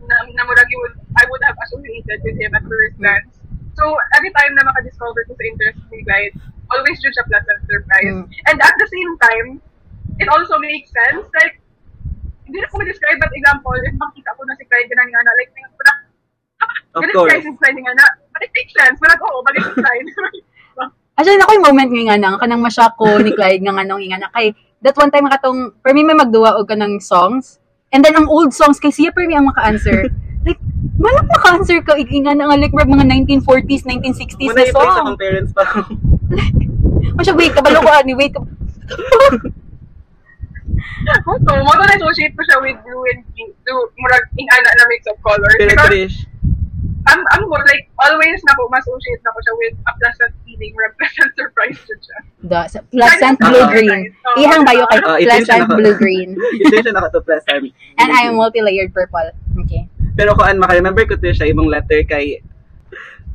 [0.05, 3.41] na, na murag you would I would have associated with him at first glance.
[3.75, 6.35] So, every time na maka-discover ko sa interest ni Clyde,
[6.71, 8.15] always due siya pleasant surprise.
[8.15, 8.27] Mm.
[8.51, 9.49] And at the same time,
[10.21, 11.25] it also makes sense.
[11.33, 11.59] Like,
[12.47, 15.33] hindi na ko ma-describe, but example, if makita ko na si Clyde ganun nga na,
[15.39, 15.93] like, na,
[16.93, 17.41] Of course.
[17.41, 18.97] Si Clyde nga na, but it makes sense.
[19.01, 20.11] Parang, oo, bagay si Clyde.
[21.19, 23.85] Actually, na ko yung moment nga nga nang kanang masya ko ni Clyde nga nga
[23.85, 27.61] nang nga na kay that one time katong for me may magduwa og kanang songs
[27.93, 30.09] and then ang old songs kay siya per me ang maka-answer
[30.47, 30.61] like
[30.97, 33.05] wala maka-answer ka inga na nga like mga
[33.45, 35.65] 1940s 1960s Muna na song akong parents pa.
[37.17, 38.41] Masya wait kabalo ko ani wait ka
[41.01, 43.53] so, mo to na-associate ko siya with blue and pink.
[43.65, 45.57] So, murag, ingana na mix of colors.
[45.59, 46.27] Pero Trish,
[47.11, 50.73] I'm, I'm more like, always na ko, ma-associate na ko siya with a pleasant feeling,
[50.73, 52.19] or a pleasant surprise dyan siya.
[52.41, 56.93] da sa pleasant blue green ihang bayo kay yung pleasant sinaka- blue green ito siya
[56.95, 57.69] naka to pleasant.
[57.99, 59.85] and I am multi-layered purple okay
[60.15, 62.41] Pero kung an maka-remember ko to siya, ibang letter kay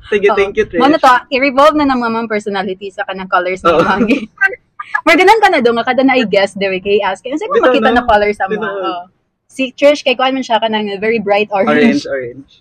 [0.05, 0.37] Sige, Oo.
[0.37, 0.77] thank you, Trish.
[0.77, 3.81] Mo na to, i-revolve na ng mga personality sa kanang colors Oo.
[3.81, 4.29] ng mga.
[5.09, 7.25] Maganan ka na do nga kada na i guess there kay ask.
[7.25, 7.97] Mo Bitaw makita na.
[7.97, 8.61] na colors sa mga.
[8.61, 9.09] Oo.
[9.49, 12.05] Si Trish kay kuan man siya kanang very bright Orange, orange.
[12.05, 12.51] orange.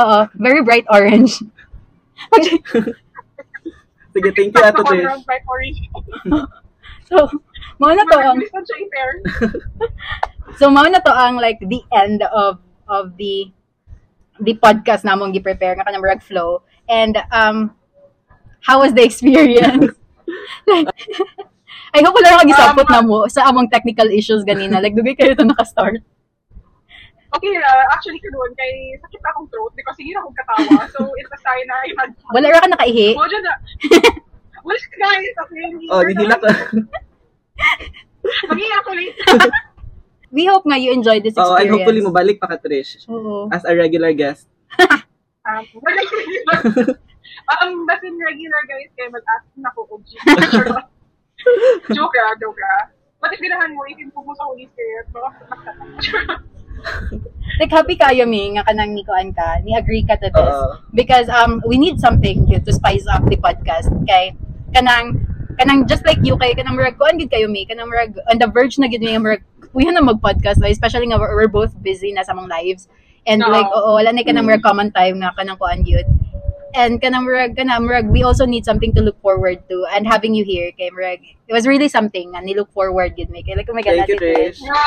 [0.00, 1.38] Oo, very bright orange.
[4.14, 5.04] Sige, thank you, Ato Ako Trish.
[5.04, 5.78] around by orange.
[7.06, 7.28] so,
[7.78, 8.38] mo na to ang.
[10.58, 13.52] So mao na to ang like the end of of the
[14.40, 16.64] the podcast namong gi-prepare nga kanang rag flow.
[16.88, 17.76] And um
[18.64, 19.92] how was the experience?
[20.70, 20.88] like,
[21.96, 24.82] I hope wala kang gisapot Um, na mo sa among technical issues ganina.
[24.82, 26.02] Like dugay kayo to naka-start.
[27.28, 30.88] Okay, uh, actually, karoon, kay sakit akong throat because sige na akong katawa.
[30.88, 33.12] So, it was sign na I had Wala ra ka nakaihi.
[33.12, 33.54] Mo dyan na.
[34.64, 35.36] Wala siya guys.
[35.44, 36.48] Okay, Oh, nihila ka.
[38.48, 39.12] Mag-iyak ulit.
[40.28, 41.72] We hope nga you enjoyed this and experience.
[41.72, 43.00] hopefully mabalik pa ka, Trish.
[43.08, 43.48] Oo.
[43.48, 44.48] As a regular guest.
[45.44, 46.00] Um, wala
[47.48, 50.04] Um, basin regular guys, kaya mag-ask na ko kung
[51.88, 52.92] Joke ah, joke ah.
[53.20, 55.28] But if ginahan mo, ikin po mo sa Holy Spirit, baka
[57.58, 60.38] Like happy kayo mi nga kanang ni kuan ka, ni agree ka to this.
[60.62, 60.78] Oo.
[60.94, 64.30] because um we need something yun to spice up the podcast kay
[64.70, 65.18] kanang
[65.58, 68.46] kanang just like you kay kanang murag kuan gid kayo mi kanang murag on the
[68.46, 69.42] verge na gid mi murag
[69.74, 72.86] kuya na mag-podcast like, especially nga we're, we're both busy na sa mga lives
[73.26, 73.50] and Oo.
[73.50, 74.54] like oo wala na kanang Mm.
[74.54, 76.06] murag common time nga kanang kuan gyud
[76.76, 80.34] and kanang murag kanang murag we also need something to look forward to and having
[80.36, 83.56] you here kay murag it was really something and ni look forward gid mi kay
[83.56, 84.60] like oh my god Thank you, Ate Trish.
[84.60, 84.68] Trish.
[84.68, 84.84] Nga,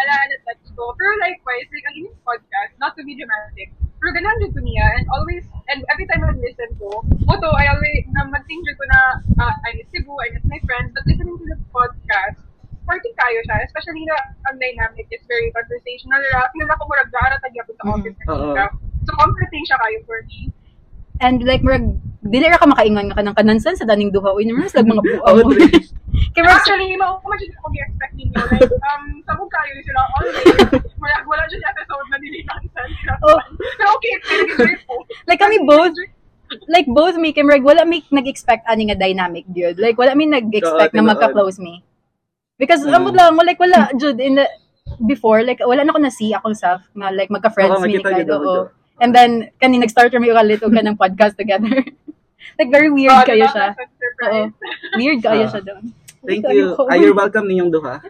[0.00, 0.90] alala, let's go.
[0.98, 3.68] Pero likewise, like, ang inyong podcast, not to be dramatic,
[4.00, 7.68] pero ganahan dyan ko niya, and always, and every time I listen ko, moto, I
[7.70, 9.00] always, na mag-think dyan ko na,
[9.44, 12.42] uh, I miss Cebu, I miss my friends, but listening to the podcast,
[12.88, 14.16] party kayo siya, especially na
[14.50, 16.18] ang dynamic is very conversational.
[16.34, 17.92] Ra, kilala ko mo ragdara tagya ko sa Mhm.
[17.94, 18.46] office na Oo.
[18.56, 18.66] siya.
[19.06, 20.50] So, comforting siya kayo for me.
[21.20, 21.84] And like murag
[22.20, 25.24] dili ra ka makaingon nga kanang kanansan sa daning duha uy naman lag mga buang
[25.28, 25.88] Oo, mo Trish.
[26.34, 30.46] kay murag Actually, mo, kung dyan ako i-expect ninyo, like, um, sabog kayo sila always.
[31.02, 32.88] Wala, wala yung episode na nililikansan.
[33.24, 33.38] Oh.
[33.56, 35.00] Pero okay, pero grateful.
[35.24, 35.96] like kami both
[36.66, 40.26] like both me kay Murag, wala mi nag-expect ani nga dynamic jud like wala mi
[40.26, 41.80] nag-expect na magka-close me
[42.58, 42.92] because Mm.
[42.92, 44.46] amot lang mo like wala jud in the
[45.06, 48.02] before like wala na ko na see akong self nga like magka-friends Oo, mi ni
[48.02, 48.26] makita
[49.00, 51.72] And then kani nag-start kami ulit og kanang podcast together
[52.60, 53.52] like very weird Oh, kayo diba?
[53.52, 53.68] siya
[54.28, 54.40] oo
[54.96, 55.50] weird kayo Ah.
[55.50, 55.84] siya doon
[56.20, 56.76] Thank you.
[56.84, 57.96] Ah, you're welcome ninyong duha.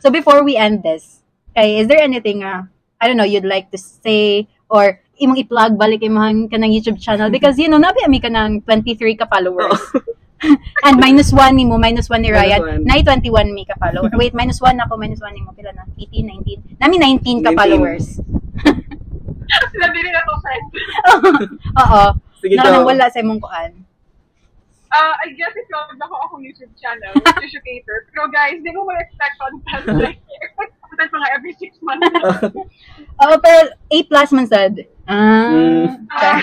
[0.00, 1.20] So before we end this,
[1.52, 2.64] kay is there anything uh,
[2.96, 7.28] I don't know you'd like to say or imong i-plug balik imong kanang YouTube channel
[7.28, 9.76] because you know nabi ami kanang 23 ka followers.
[10.86, 12.60] And minus 1 ni mo, minus 1 ni Minus Ryan.
[12.60, 12.82] one.
[12.84, 14.08] Nay 21 mi ka follower.
[14.16, 15.52] Wait, minus 1 ako, minus 1 ni mo.
[15.52, 15.84] Pila na?
[15.96, 16.80] 18, 19.
[16.80, 17.60] Nami 19 ka 19.
[17.60, 18.06] followers.
[19.76, 20.66] Nabili na to, friend.
[21.84, 22.02] Oo.
[22.40, 22.72] Sige Na daw.
[22.72, 23.72] nang wala sa imong kuan.
[24.90, 28.10] Uh, I guess if you'll ako akong YouTube channel, Tissue Cater.
[28.10, 29.84] Pero guys, di ko ma-expect content.
[30.02, 32.10] Like, expect content mga every six months.
[33.22, 34.82] Oo, pero A plus man sad.
[35.06, 35.46] Ah.
[35.54, 35.86] Mm.
[36.10, 36.42] Ah,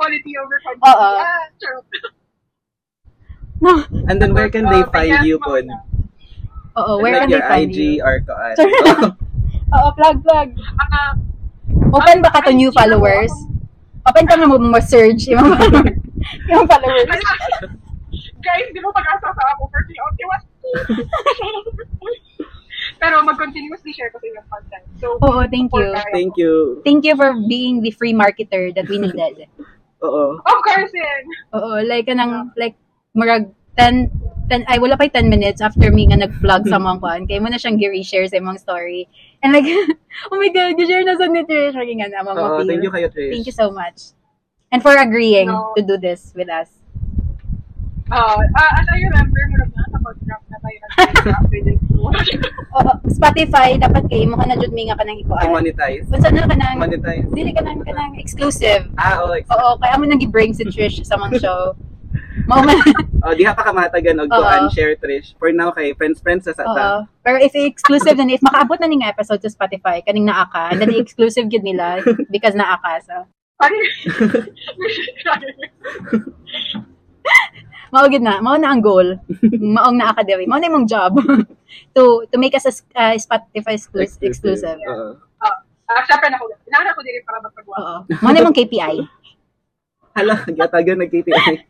[0.00, 0.84] quality over quantity.
[0.86, 1.10] Oo.
[1.20, 1.80] Ah, true.
[3.64, 3.80] No.
[4.12, 5.40] And then where can they Uh, find you.
[5.40, 5.64] Pod?
[6.76, 8.04] Oo, where like can they your find IG you?
[8.04, 8.54] or koan.
[9.74, 10.48] Oo, plug, plug.
[10.78, 11.16] Ah,
[11.90, 13.32] Open ba ka to new followers?
[14.04, 15.96] Open ka na mo ma-search yung followers.
[16.46, 17.08] yung followers.
[18.44, 20.44] guys, di mo pag-asa sa ako for the ultimate.
[23.00, 24.84] Pero mag-continuously share ko sa yung content.
[25.00, 25.86] So, Oo, thank you.
[26.12, 26.52] Thank you.
[26.84, 29.48] Thank you for being the free marketer that we needed.
[30.04, 30.36] Oo.
[30.36, 31.20] Of Carson!
[31.56, 32.76] Oo, like kanang like
[33.14, 33.46] murag
[33.78, 34.10] 10
[34.50, 37.48] 10 ay wala pa 10 minutes after me nga nag-vlog sa mga kuan kay mo
[37.48, 39.08] na siyang gi-share sa imong story.
[39.40, 39.64] And like
[40.28, 43.08] oh my god, gi-share na sa ni Trish Lagi nga na mama thank you kayo,
[43.08, 43.32] Trish.
[43.32, 44.12] Thank you so much.
[44.68, 45.72] And for agreeing No.
[45.72, 46.68] to do this with us.
[48.04, 50.78] Uh, uh, as I remember, muna na sa contract na tayo.
[52.74, 55.40] Oo, Spotify dapat kay mo ka na jud mi nga kanang ikuan.
[55.40, 56.04] I-monetize.
[56.12, 57.24] Unsa na kanang Monetize.
[57.32, 58.90] dili kanang kanang exclusive.
[59.00, 59.32] Ah, oo.
[59.32, 61.72] ex- Oo, kaya mo nang gi-bring si Trish sa mga show.
[62.46, 62.76] Mao man.
[63.24, 64.36] Oh, diha pa kamatagan og Oo.
[64.36, 65.32] kuan share Trish.
[65.40, 67.08] For now kay friends friends sa sata.
[67.24, 70.68] Pero if exclusive then if makaabot na ni nga episode sa Spotify kaning naa ka,
[70.68, 73.00] and then exclusive gid nila because naa ka.
[73.00, 73.24] So,
[77.96, 79.16] mao gid na, mao na ang goal.
[79.56, 80.44] Maong naa ka diri.
[80.44, 81.16] Mao na imong job
[81.96, 84.20] to to make us a uh, Spotify exclusive.
[84.20, 84.76] exclusive.
[84.84, 85.16] Oo.
[85.88, 86.48] Ah, syempre na ko.
[86.68, 87.76] Inahan ako din para magpagawa.
[87.80, 87.96] Oo.
[88.20, 88.96] Mao na imong KPI.
[90.14, 91.32] Hala, gatagan nag-KPI.
[91.34, 91.66] Ay,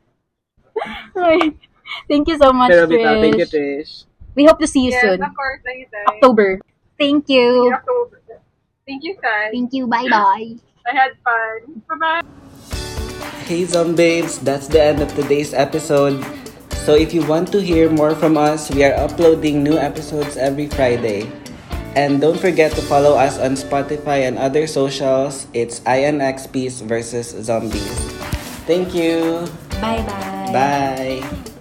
[2.09, 4.05] Thank you so much, Pero bitaw, thank you Trish.
[4.05, 4.35] Trish.
[4.35, 5.23] We hope to see you Yes, soon.
[5.23, 5.63] of course.
[5.69, 6.07] Anytime.
[6.11, 6.59] October.
[6.99, 7.71] Thank you.
[7.71, 8.19] in October.
[8.87, 9.51] Thank you, Sai.
[9.55, 9.87] Thank you.
[9.87, 10.59] Bye-bye.
[10.85, 11.81] I had fun.
[11.89, 12.23] Bye-bye.
[13.45, 16.17] Hey Zombabes, that's the end of today's episode.
[16.85, 20.69] So if you want to hear more from us, we are uploading new episodes every
[20.69, 21.29] Friday.
[21.97, 25.47] And don't forget to follow us on Spotify and other socials.
[25.53, 27.89] It's INXPs versus Zombies.
[28.69, 29.45] Thank you.
[29.81, 30.03] 拜
[30.53, 31.54] 拜。